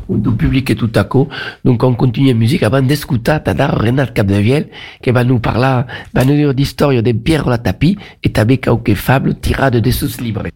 [0.06, 1.28] ou du public et tout à coup.
[1.64, 4.68] Donc on continue la musique avant d'escutar Tadar Renat Capdeviel
[5.02, 8.94] qui va nous parler, va nous dire d'histoire de Pierre la Tapie et també quelques
[8.94, 10.52] fables tirades de sus libres.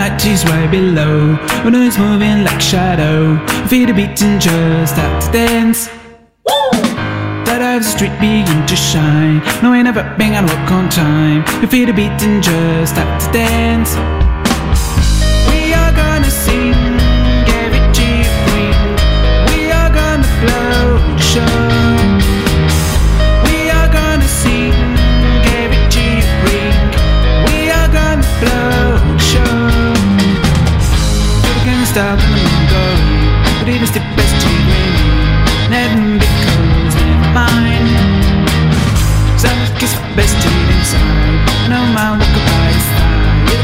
[0.00, 1.36] The 90s way below.
[1.62, 3.36] When it's moving like shadow
[3.68, 5.88] Feet are beating just out to dance.
[7.44, 9.42] That eyes the street begin to shine.
[9.62, 11.44] No ain't never been on work on time.
[11.60, 13.92] Your feet are beating just out to dance.
[15.52, 16.89] We are gonna sing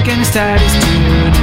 [0.06, 1.35] second status to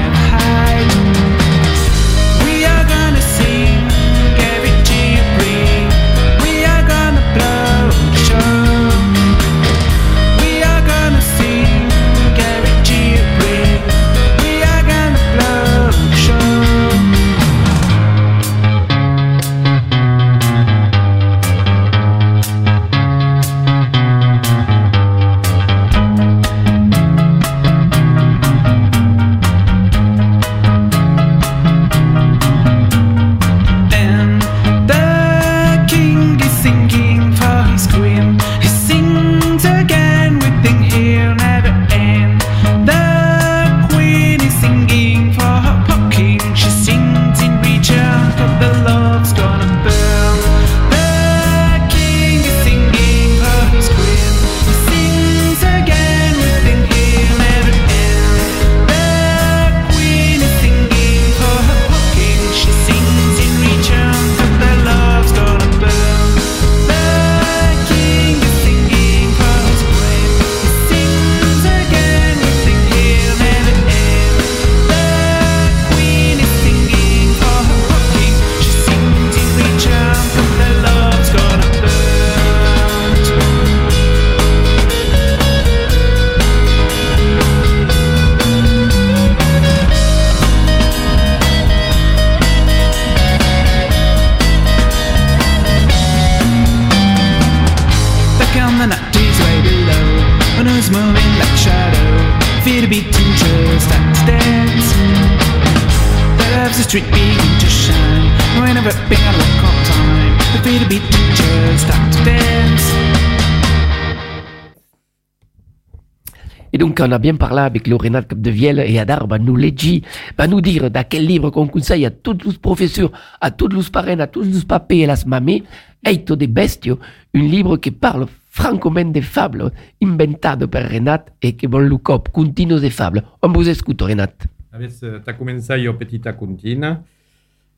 [117.04, 120.02] Et donc, on a bien parlé avec le Renat Capdeviel et Adar, va nous légir,
[120.38, 123.90] va nous dire dans quel livre qu'on conseille à toutes les professeurs, à toutes les
[123.92, 125.64] parents, à tous les papés et las mamées,
[126.06, 127.00] Eito de Bestio,
[127.34, 132.30] un livre qui parle francoment des fables inventées par Renat et qui vol le cop
[132.30, 133.24] continu des fables.
[133.42, 134.34] On vous écoute, Renat.
[134.74, 137.04] Avesse ta començar io petita contina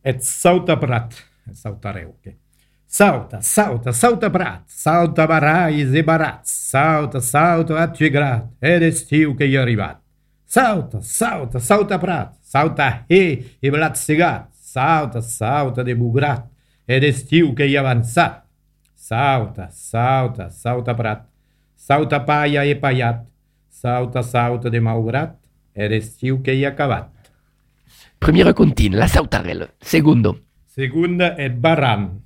[0.02, 1.10] et sauta prat,
[1.52, 2.06] sauta reu.
[2.08, 2.38] Okay.
[2.88, 9.36] Sauta, sauta, sauta prat, sauta barrais e barats, sauta, sauta a tu grat, ed estiu
[9.36, 10.00] que hi ha arribat.
[10.46, 16.46] Sauta, sauta, sauta prat, sauta he e blat segat, sauta, sauta de bugrat,
[16.88, 18.46] ed estiu que hi ha avançat.
[18.96, 21.26] Sauta, sauta, sauta prat,
[21.76, 23.26] sauta paia e paiat,
[23.70, 25.36] sauta, sauta de maugrat,
[25.76, 27.12] ed estiu hi ha acabat.
[28.20, 29.68] Primera continua, la sautarella.
[29.80, 30.46] Segundo.
[30.66, 32.25] Segunda è Baran.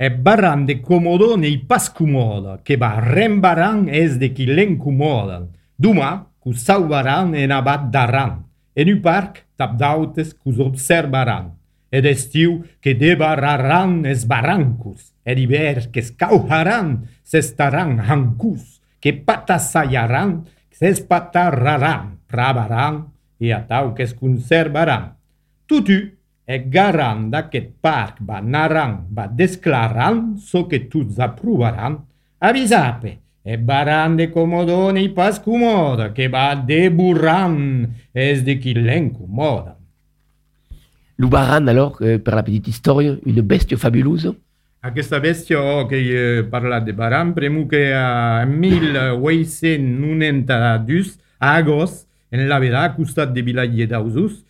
[0.00, 5.42] e barran de comodo nei pas cumoda, que barren barran es de qui l'en cumoda.
[5.76, 8.38] Duma, cu sauvaran en abat daran,
[8.72, 11.50] en u parc tap d'autes cus observaran.
[11.92, 22.16] Ed estiu que debarraran es barrancus, ed iber que scaujaran s'estaran hancus, que patasallaran s'espatarraran,
[22.24, 23.04] pravaran,
[23.36, 25.12] e atau que es conservaran.
[25.68, 26.19] Tutu!
[26.50, 31.94] E garan d'aquest parc va naran, va desclaran so que tuts approvaran,
[32.42, 33.12] avisape,
[33.46, 39.76] e baran de comodone i pas comoda, que va deburran es de qui l'incomoda.
[41.20, 44.34] L'Ubaran, alors, euh, per la petite histoire, une bestia fabulosa.
[44.80, 52.48] Aquesta bèstia oh, que he parlat de Baran, premu que a 1892, a agost, en
[52.48, 54.40] la veda, a costat de Vilaller d'Ausus,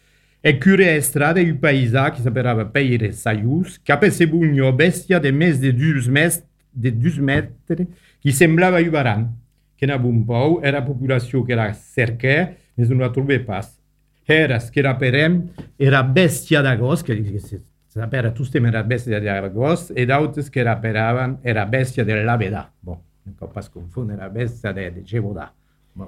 [0.42, 5.60] e cure estrada un paisà que s'aperava Peire Saius, cap a sebugno bèstia de més
[5.60, 7.86] de 2 metres, de 2 metres,
[8.20, 9.26] qui semblava un baran,
[9.76, 13.68] que na bon pou era populació que la cerca, mais non la trobé pas.
[14.30, 15.42] Eras que era perem,
[15.76, 17.60] era bèstia d'agost, que, que se
[17.90, 22.68] sapera tustem era bèstia d'agost, e d'autres que era peraven era bèstia de la veda.
[22.80, 25.50] Bon, non cal pas confondre, era bèstia de, de Gevodà.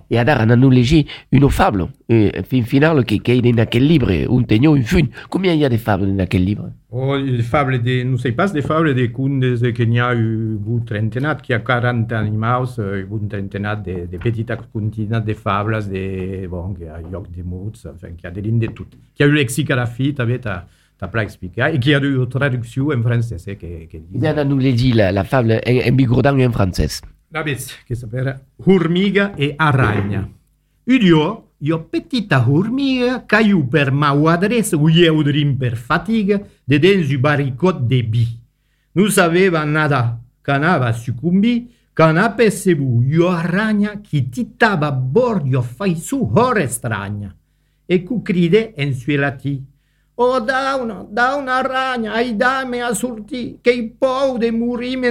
[0.08, 4.44] E ara han llegit una fable, eh, fin final, que, que in aquel libre, un
[4.46, 5.10] tenyó, un fun.
[5.28, 6.70] Combien hi ha de fables en aquel libre?
[6.90, 10.58] Oh, les fables de, non sei pas, des fables de contes que n'hi ha eu
[10.60, 15.88] un trentenat, qui a 40 animals, euh, un trentenat de, de petites continats de fables,
[15.88, 18.96] de, bon, que a lloc de mots, enfin, qui a de l'in de tot.
[19.14, 20.62] Qui a eu lexic à la fi, també t'ha
[21.02, 24.44] t'ha pla explicar, et qui a eu traducció en francès, eh, que, que Hi ha
[24.44, 27.00] nous llegit la, la fable en, en bigourdan et en francès.
[27.34, 30.28] La bestia, che sapeva Hormiga e aragna.
[30.84, 37.18] Udio, io petita hormiga, caiu per mau adresse, uieu drin per fatiga, de dens u
[37.18, 38.26] baricot de bi.
[38.92, 45.96] Non sapeva nada, canava succumbi, cana percebu io aragna, chi titava a bord io fai
[45.96, 47.34] su ore stragna.
[47.86, 49.64] E cu cride en suelati.
[50.16, 54.98] Oh, da una, da una aragna, ai dame a sortir, che i pou de morir
[54.98, 55.10] me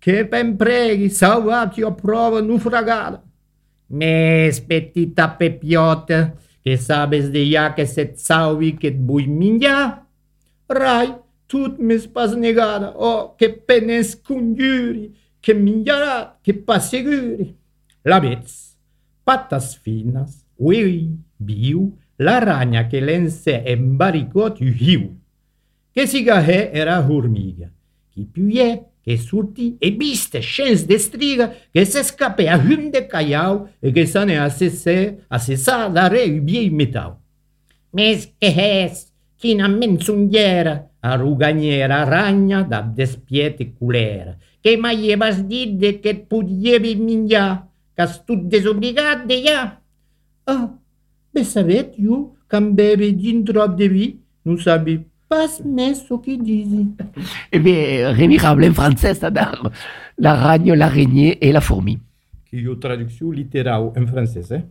[0.00, 3.22] negar, che ben preghi, salvati a prova naufragada.
[3.88, 10.06] Mes petita pepiota, que sabes de ya que se salvi que bui minha.
[10.68, 11.14] Rai,
[11.46, 17.56] tut mes pas negada, oh, que penes conjuri, que minha, que passeguri.
[18.04, 18.78] La vez,
[19.24, 25.18] patas finas, ui, biu, l'aragna che lense embaricot hiu.
[25.92, 27.68] Che sigahe era hormiga,
[28.12, 33.06] qui puie che surti e viste scens de striga che se scape a hum de
[33.06, 37.18] caiau e che sa ne a sese a sesa dare u biei metau.
[37.90, 45.98] Mes che hes, china menzunghiera, a ruganiera ragna da despiete culera, che mai evas dide
[45.98, 49.80] che pudievi mingia, cas tu desobligat de ja.
[50.44, 50.70] Ah,
[51.32, 56.36] be sabet you, cam bebe din drop de vi, non sabi pas mes so che
[56.36, 56.86] disi.
[57.52, 59.70] Eh bien, Rémi Rabelais en français, alors,
[60.18, 61.98] l'araigne, l'araignée et la fourmi.
[62.50, 64.42] qui est traduction littérale en français.
[64.52, 64.62] hein.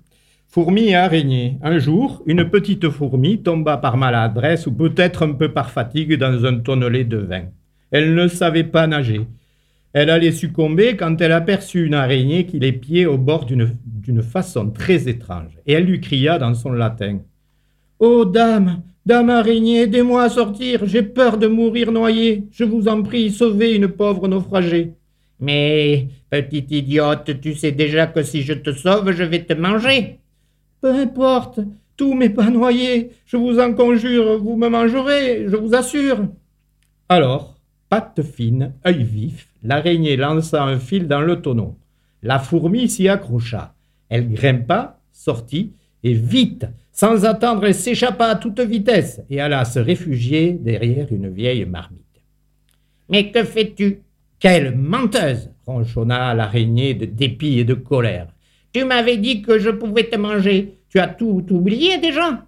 [0.47, 1.57] Fourmi et araignée.
[1.61, 6.43] Un jour, une petite fourmi tomba par maladresse ou peut-être un peu par fatigue dans
[6.45, 7.43] un tonnelet de vin.
[7.91, 9.21] Elle ne savait pas nager.
[9.93, 14.71] Elle allait succomber quand elle aperçut une araignée qui l'épiait au bord d'une d'une façon
[14.71, 15.53] très étrange.
[15.67, 17.19] Et elle lui cria dans son latin
[18.01, 22.45] Oh dame, dame araignée, aidez-moi à sortir, j'ai peur de mourir noyée.
[22.49, 24.93] Je vous en prie, sauvez une pauvre naufragée.
[25.41, 30.19] Mais, petite idiote, tu sais déjà que si je te sauve, je vais te manger.
[30.79, 31.59] Peu importe,
[31.97, 33.09] tout m'est pas noyé.
[33.25, 36.19] Je vous en conjure, vous me mangerez, je vous assure.
[37.09, 37.55] Alors,
[37.89, 41.75] patte fine, œil vif, l'araignée lança un fil dans le tonneau.
[42.23, 43.73] La fourmi s'y accrocha.
[44.07, 46.65] Elle grimpa, sortit, et vite,
[46.99, 52.21] sans attendre, elle s'échappa à toute vitesse et alla se réfugier derrière une vieille marmite.
[53.07, 53.99] Mais que fais-tu?
[54.37, 58.27] Quelle menteuse ronchonna l'araignée de dépit et de colère.
[58.73, 60.75] Tu m'avais dit que je pouvais te manger.
[60.89, 62.45] Tu as tout oublié déjà?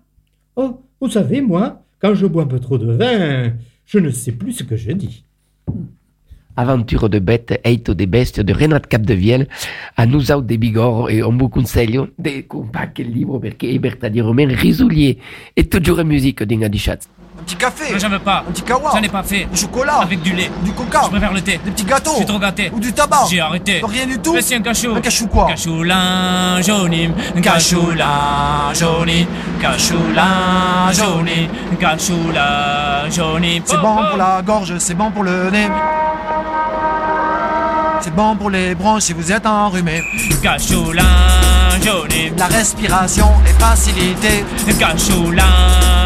[0.57, 3.53] Oh, vous savez, moi, quand je bois un peu trop de vin,
[3.85, 5.23] je ne sais plus ce que je dis.
[6.55, 9.47] Aventure de bêtes, eito de bestie de Renat Capdevielle,
[9.95, 13.79] a nous out de Bigorre et on vous conseille de compare quel livre perché è
[13.79, 15.17] verdaderamente risolier
[15.55, 17.07] et toujours musique di chat.
[17.41, 17.91] Un petit café.
[17.91, 18.43] Non, j'en veux pas.
[18.47, 18.91] Un petit kawa.
[18.93, 19.45] J'en ai pas fait.
[19.45, 19.95] Du chocolat.
[20.01, 20.51] Avec du lait.
[20.63, 21.01] Du coca.
[21.05, 21.59] Je préfère le thé.
[21.65, 22.11] Des petits gâteaux.
[22.11, 22.71] Je suis trop gâté.
[22.71, 23.25] Ou du tabac.
[23.31, 23.81] J'ai arrêté.
[23.83, 24.33] Rien du tout.
[24.33, 24.93] Mais c'est un cachou.
[24.95, 27.13] Un cachou quoi Cachou lingeonim.
[27.41, 29.25] Cachou lingeonim.
[29.59, 31.49] Cachou lingeonim.
[31.79, 33.63] Cachou lingeonim.
[33.65, 35.67] C'est bon pour la gorge, c'est bon pour le nez.
[38.01, 40.03] C'est bon pour les bronches si vous êtes enrhumé.
[40.43, 42.35] Cachou lingeonim.
[42.37, 44.45] La respiration est facilitée.
[44.77, 45.31] Cachou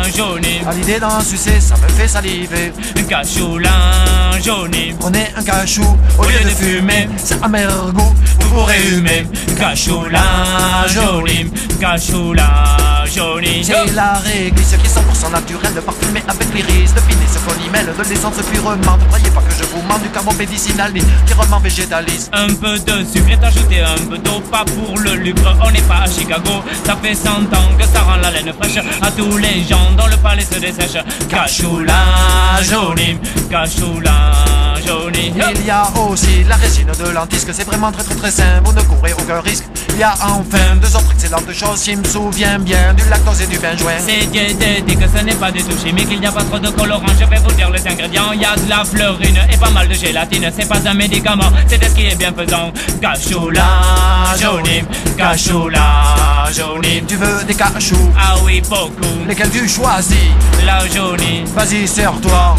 [0.07, 2.71] À l'idée d'en sucer, ça me fait saliver.
[3.09, 4.95] Cachou lingeonim.
[4.99, 5.81] Prenez un cachou
[6.19, 7.09] au lieu de fumer.
[7.17, 9.25] C'est amer goût, vous pourrez humer.
[9.57, 11.49] Cachou lingeonim.
[11.79, 12.33] Cachou
[13.05, 13.63] lingeonim.
[13.63, 17.93] C'est la réglisse qui est 100% naturelle, parfumée avec l'iris, de finesse qu'on y mêle
[17.97, 18.97] de l'essence purement.
[18.97, 22.29] Ne croyez pas que je vous mens du carbone médicinal, ni purement végétaliste.
[22.33, 25.55] Un peu de sucre est ajouté, un peu d'eau, pas pour le lucre.
[25.63, 28.77] On n'est pas à Chicago, ça fait 100 ans que ça rend la laine fraîche
[29.01, 31.03] à tous les gens dont le palais se dessèche.
[31.29, 33.19] Cachou lingeonim.
[33.49, 35.33] Cachou lingeonim.
[35.55, 38.73] Il y a aussi la résine de lentisque, c'est vraiment très très très sain, vous
[38.73, 39.65] ne courez aucun risque.
[39.93, 43.47] Il y a enfin deux autres excellentes choses, je me souviens bien du lactose et
[43.47, 43.93] du benjoin.
[43.99, 47.05] C'est diététique, ce n'est pas du tout chimique, il n'y a pas trop de colorant,
[47.19, 48.31] je vais vous dire les ingrédients.
[48.33, 51.51] Il y a de la fleurine et pas mal de gélatine, c'est pas un médicament,
[51.67, 52.71] c'est ce qui est bien faisant.
[53.01, 54.85] Cachou lingeonim.
[55.17, 57.05] Cachou lingeonim.
[57.07, 59.25] Tu veux des cachous Ah oui, beaucoup.
[59.27, 60.17] Lesquels tu choisis?
[60.65, 61.45] Lingeonim.
[61.55, 62.57] Vas-y, serre-toi.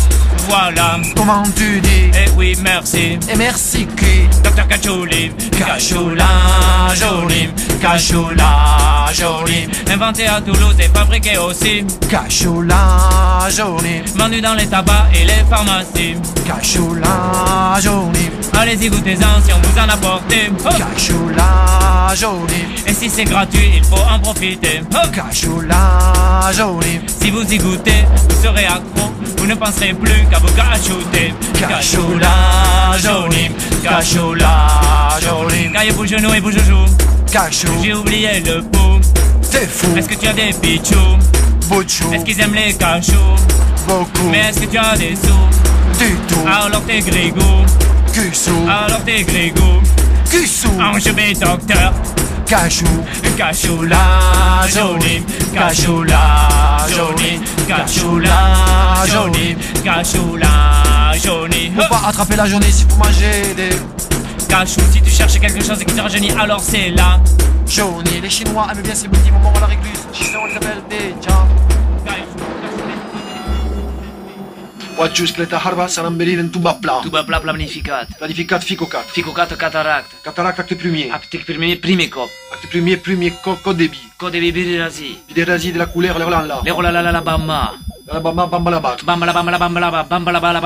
[0.48, 0.98] Voilà.
[1.16, 3.18] Comment tu dis Eh oui, merci.
[3.32, 9.70] Et merci qui Docteur Cachouli, Cachou lingeonim, Cachou lingeonim.
[9.90, 11.84] Inventé à Toulouse et fabriqué aussi.
[12.08, 14.04] Cachou lingeonim.
[14.14, 16.16] Vendu dans les tabacs et les pharmacies.
[16.46, 18.30] Cachou lingeonim.
[18.58, 20.32] Allez-y, goûtez-en si on vous en apporte.
[20.64, 20.68] Oh.
[20.78, 22.68] Cachou lingeonim.
[22.86, 24.80] Et si c'est gratuit, il faut en profiter.
[24.92, 25.08] Oh.
[25.12, 27.02] Cachou lingeonim.
[27.20, 29.12] Si vous y goûtez, vous serez accro.
[29.46, 31.32] Vous ne penserez plus qu'à vous cachoter.
[31.56, 35.72] Cachou lingeonim, Cachou lingeonim.
[35.72, 36.84] Caillez-vous genoux et vous joujou.
[37.30, 37.68] Cachou.
[37.80, 39.00] J'ai oublié le pot.
[39.48, 39.96] T'es fou.
[39.96, 40.96] Est-ce que tu as des pichous
[41.68, 42.12] Bouchou.
[42.12, 43.14] Est-ce qu'ils aiment les cachous
[43.86, 44.28] Beaucoup.
[44.32, 46.04] Mais est-ce que tu as des sous?
[46.04, 46.44] Du tout.
[46.44, 47.64] Alors t'es grégou.
[48.12, 48.66] Cussou.
[48.68, 49.80] Alors t'es grégou.
[50.28, 50.72] Cussou.
[50.80, 51.92] Enjebé docteur.
[52.46, 52.86] Cachou.
[53.36, 55.24] Cachou lingeonim.
[55.52, 57.42] Cachou lingeonim.
[57.66, 59.58] Cachou lingeonim.
[59.84, 61.74] Cachou lingeonim.
[61.74, 63.70] Faut pas attraper la journée si vous mangez des
[64.48, 67.20] Cachou, si tu cherches quelque chose qui te rajeunit, alors c'est là.
[67.66, 68.20] jaunis.
[68.22, 69.68] Les Chinois aiment bien ces petits moments à la.
[70.12, 71.45] Chez eux, on les appelle des tiens.
[74.96, 77.00] Watchus cleta harba saramberir en tuba pla.
[77.02, 78.08] Tuba pla planificat.
[78.18, 79.04] Planificat ficocat.
[79.12, 80.16] Ficocat cataracte.
[80.24, 81.10] Cataracte acte premier.
[81.12, 82.30] Acte premier, premier cop.
[82.52, 84.00] Acte premier, premier co- code débit.
[84.16, 85.18] Code bibirasi.
[85.28, 86.60] Bidérasi de la couleur, l'air là.
[86.64, 87.74] Le rola la la la bamba.
[88.06, 88.96] La bamba bamba la bat.
[89.04, 90.60] Bamba la bamba la bamba la ba- bamba la ba la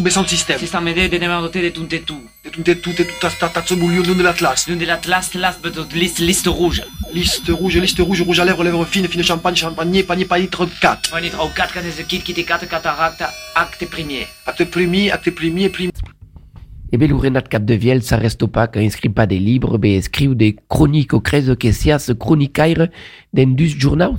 [0.00, 0.58] besant système.
[0.58, 2.14] Sistema de de de tu.
[2.44, 4.68] Et tout est tout et tout à ta ta bouillon de l'Atlas.
[4.68, 6.82] De l'Atlas, l'Atlas, betot liste, liste rouge.
[7.12, 10.66] Liste rouge, liste rouge, rouge à lèvres, lèvres fines, fine champagne, champagne, panier, pas litre
[10.80, 11.12] 4.
[11.14, 14.26] On est au 4 quand c'est kit qui te 4 cataracte, acte premier.
[14.46, 15.90] Acte premier, acte premier, premier.
[16.92, 20.34] Et bien, le Renat Capdevielle, ça reste pas quand écrit pas des livres, mais écrit
[20.34, 22.88] des chroniques au crèse que sias chroniquaire
[23.32, 24.16] d'Indus Journal.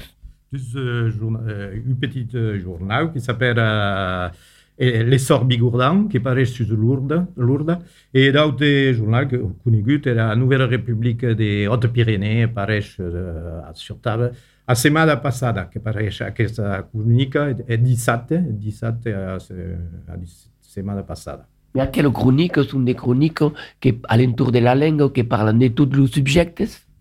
[0.52, 1.10] Dus, euh,
[1.48, 4.34] euh, une petite euh, journal qui s'appelle euh, eh,
[4.78, 7.28] L'essor Bigourdan, qui paraît sur Lourdes.
[7.38, 7.78] Lourdes.
[8.14, 14.32] Et vous connaissez, c'est la Nouvelle République des Hautes-Pyrénées, paraît euh, sur table.
[14.68, 20.16] La semaine passada, che paraît questa comunica, è 17, 17 euh, c'est la
[20.62, 21.46] semaine passada.
[21.76, 23.44] Mais à quelles chroniques sont des chroniques
[23.80, 26.54] qui, à l'entour de la langue, qui parlent de tous les subjets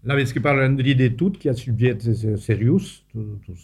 [0.02, 1.96] Là, parce que parle de tout, qui a sujet
[2.36, 2.78] sérieux,
[3.12, 3.54] tout, tout.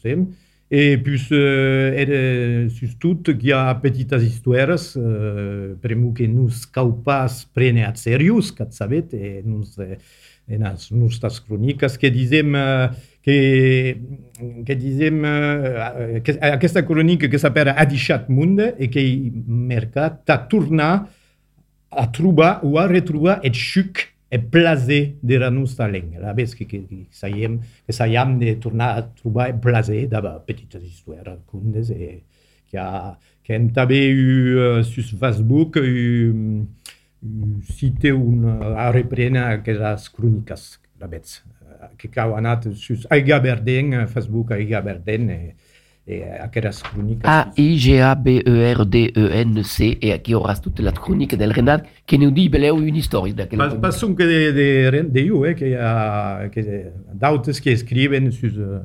[0.71, 7.47] Et puis, euh, et, euh, surtout, qu'il y a petites histoires, euh, que nous caupas
[7.55, 9.62] prene a sérieux, quand savez, et nous,
[10.49, 12.53] et nas nostres chroniques, que disem,
[13.23, 13.97] que,
[14.64, 15.23] que disem,
[16.25, 19.01] que, aquesta chronique que s'appelle Adichat Monde, et que
[19.47, 21.09] mercat a tornat
[21.93, 26.20] a trobar ou a retrobar et xuc plaser de nostra lenga.
[26.20, 29.03] La vez que, que, que saiem, que saiem de tornar a
[30.09, 30.82] de petites
[32.70, 32.80] que,
[33.45, 36.66] que també eu uh, sur Facebook eu,
[38.03, 38.45] eu un,
[38.76, 40.66] a reprendre aquestes cròniques,
[41.01, 43.41] la veig, uh, que cau anat sur Aiga
[44.07, 44.82] Facebook Aiga
[46.07, 47.28] e aquelas crônicas.
[47.28, 53.26] A-I-G-A-B-E-R-D-E-N-C et qui aura toute la chronique del Renat qui nous dit beleu une histoire
[53.57, 58.57] Pas, pas sonque de, de, de io, eh, que ha que, d'autres que escriven sus,
[58.57, 58.80] uh,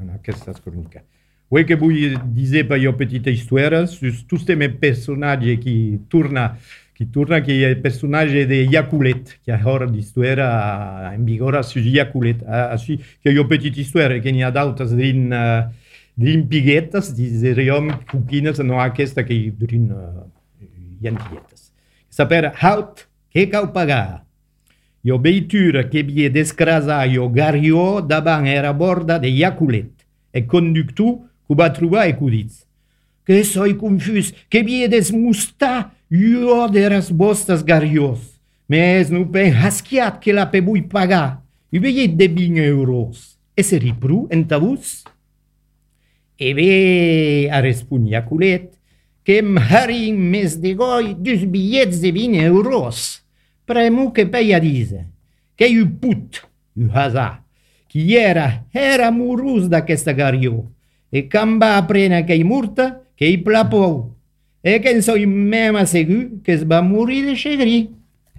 [0.00, 1.02] en aquestes cròniques.
[1.50, 6.56] Oi que vull dir per jo petita història sus tots els personatges qui torna
[6.94, 11.80] qui torna que è il personaggio di Yakulet, che ora di storia in vigore su
[11.80, 12.42] Yakulet.
[12.46, 15.28] Així que io petita història que n'hi ha d'altres drin,
[16.16, 20.26] uh, drin piguetes, diríem cuquines, no aquesta que drin uh,
[21.00, 21.72] llantilletes.
[22.10, 24.24] Saper haut que cal pagar?
[25.04, 29.90] Io veitura che vi descrasaio gario davant era borda de Yakulet
[30.32, 32.64] e conductu cu va trobar cudiz.
[33.24, 38.40] Que soi confus, que vi desmustar io deras vostras garios.
[38.66, 39.52] Mes nu pen
[40.20, 41.42] que la pe bui pagar.
[41.70, 43.36] I de 20 euros.
[43.56, 45.04] E se ripru entavus?
[45.06, 45.13] E
[46.38, 48.72] E ve a respondia culet
[49.24, 53.22] que marin mes de goi dus billets de 20 euros.
[53.64, 55.14] Premu que peia dise
[55.56, 56.42] que u put,
[56.76, 57.44] u hasa,
[57.88, 60.70] qui era, era murus d'aquesta gario,
[61.12, 64.16] e quan va aprena que i murta, que i plapou,
[64.62, 67.92] e que en soi mema segur que es va morir de chegrit.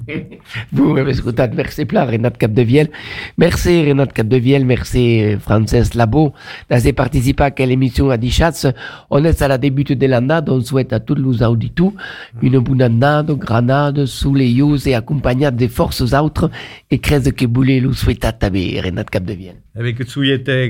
[0.72, 2.89] Vous m'avez écouté, merci plein Renat Capdevielle.
[3.38, 6.34] Merci Renat Capdevielle, merci Frances Labo
[6.70, 8.68] d'avoir participé à quelle émission à Dichatz.
[9.10, 11.93] On est à la début de l'année, on souhaite à tous les auditeurs
[12.41, 16.52] une bonne année, granade, sous les yeux et accompagnée des forces autres
[16.91, 19.64] et crèze que voulez nous souhaiter à Renat Capdevielle.
[19.78, 19.97] Avec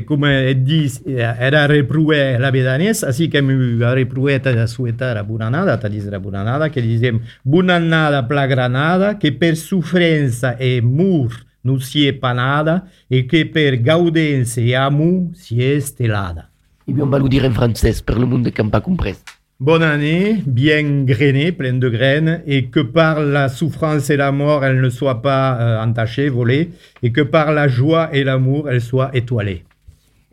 [0.06, 5.22] comme elle dit, era reproué la vedanès, ainsi que mi a reproué a souhaiter la
[5.22, 9.58] bonne année, a dire la bonne année, que disem bonne année pla granada, que per
[9.58, 11.30] sofrença e mur
[11.62, 16.50] non si è panada e che per gaudenza e amu si è stellada.
[16.88, 19.16] Et bien on va le dire en français pour le monde qui n'a pas compris.
[19.62, 24.66] Bonne année, bien grainée, pleine de graines, et que par la souffrance et la mort,
[24.66, 28.82] elle ne soit pas euh, entachée, volée, et que par la joie et l'amour, elle
[28.82, 29.64] soit étoilée.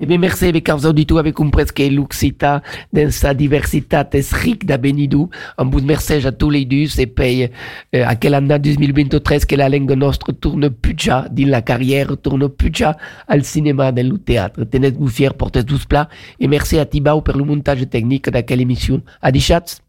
[0.01, 2.63] Eh bien, merci avec els auditors avec compris que l'Occità,
[2.93, 5.27] dans sa diversité, est riche d'abenidu.
[5.59, 9.55] Un bon merci à tous les deux et puis euh, à quelle année 2023 que
[9.55, 12.97] la langue nostre tourne puja dans la carrière, tourne puja
[13.29, 14.65] al cinéma, dans le théâtre.
[14.65, 16.09] Tenez-vous fiers, portez tous plats
[16.41, 19.03] et merci à Tibau pour le montage technique de quelle émission.
[19.21, 19.83] Adichatz.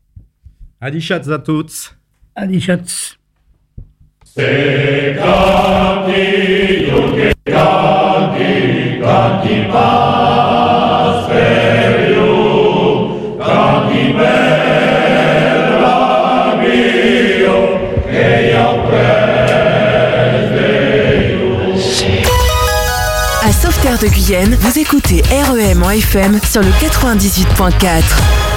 [0.80, 1.96] Adichatz à tous.
[2.36, 3.18] Adichatz.
[4.36, 5.14] Se
[24.04, 28.53] de Guyenne, vous écoutez REM en FM sur le 98.4.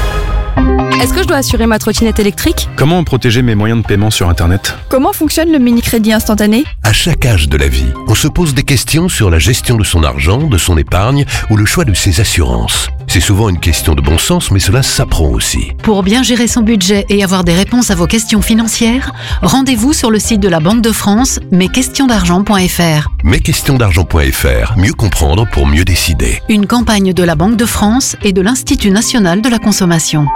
[1.02, 4.28] Est-ce que je dois assurer ma trottinette électrique Comment protéger mes moyens de paiement sur
[4.28, 8.54] Internet Comment fonctionne le mini-crédit instantané À chaque âge de la vie, on se pose
[8.54, 11.94] des questions sur la gestion de son argent, de son épargne ou le choix de
[11.94, 12.88] ses assurances.
[13.16, 15.72] C'est souvent une question de bon sens, mais cela s'apprend aussi.
[15.82, 20.10] Pour bien gérer son budget et avoir des réponses à vos questions financières, rendez-vous sur
[20.10, 23.08] le site de la Banque de France, mesquestionsdargent.fr.
[23.24, 26.42] Mesquestionsdargent.fr, mieux comprendre pour mieux décider.
[26.50, 30.26] Une campagne de la Banque de France et de l'Institut national de la consommation.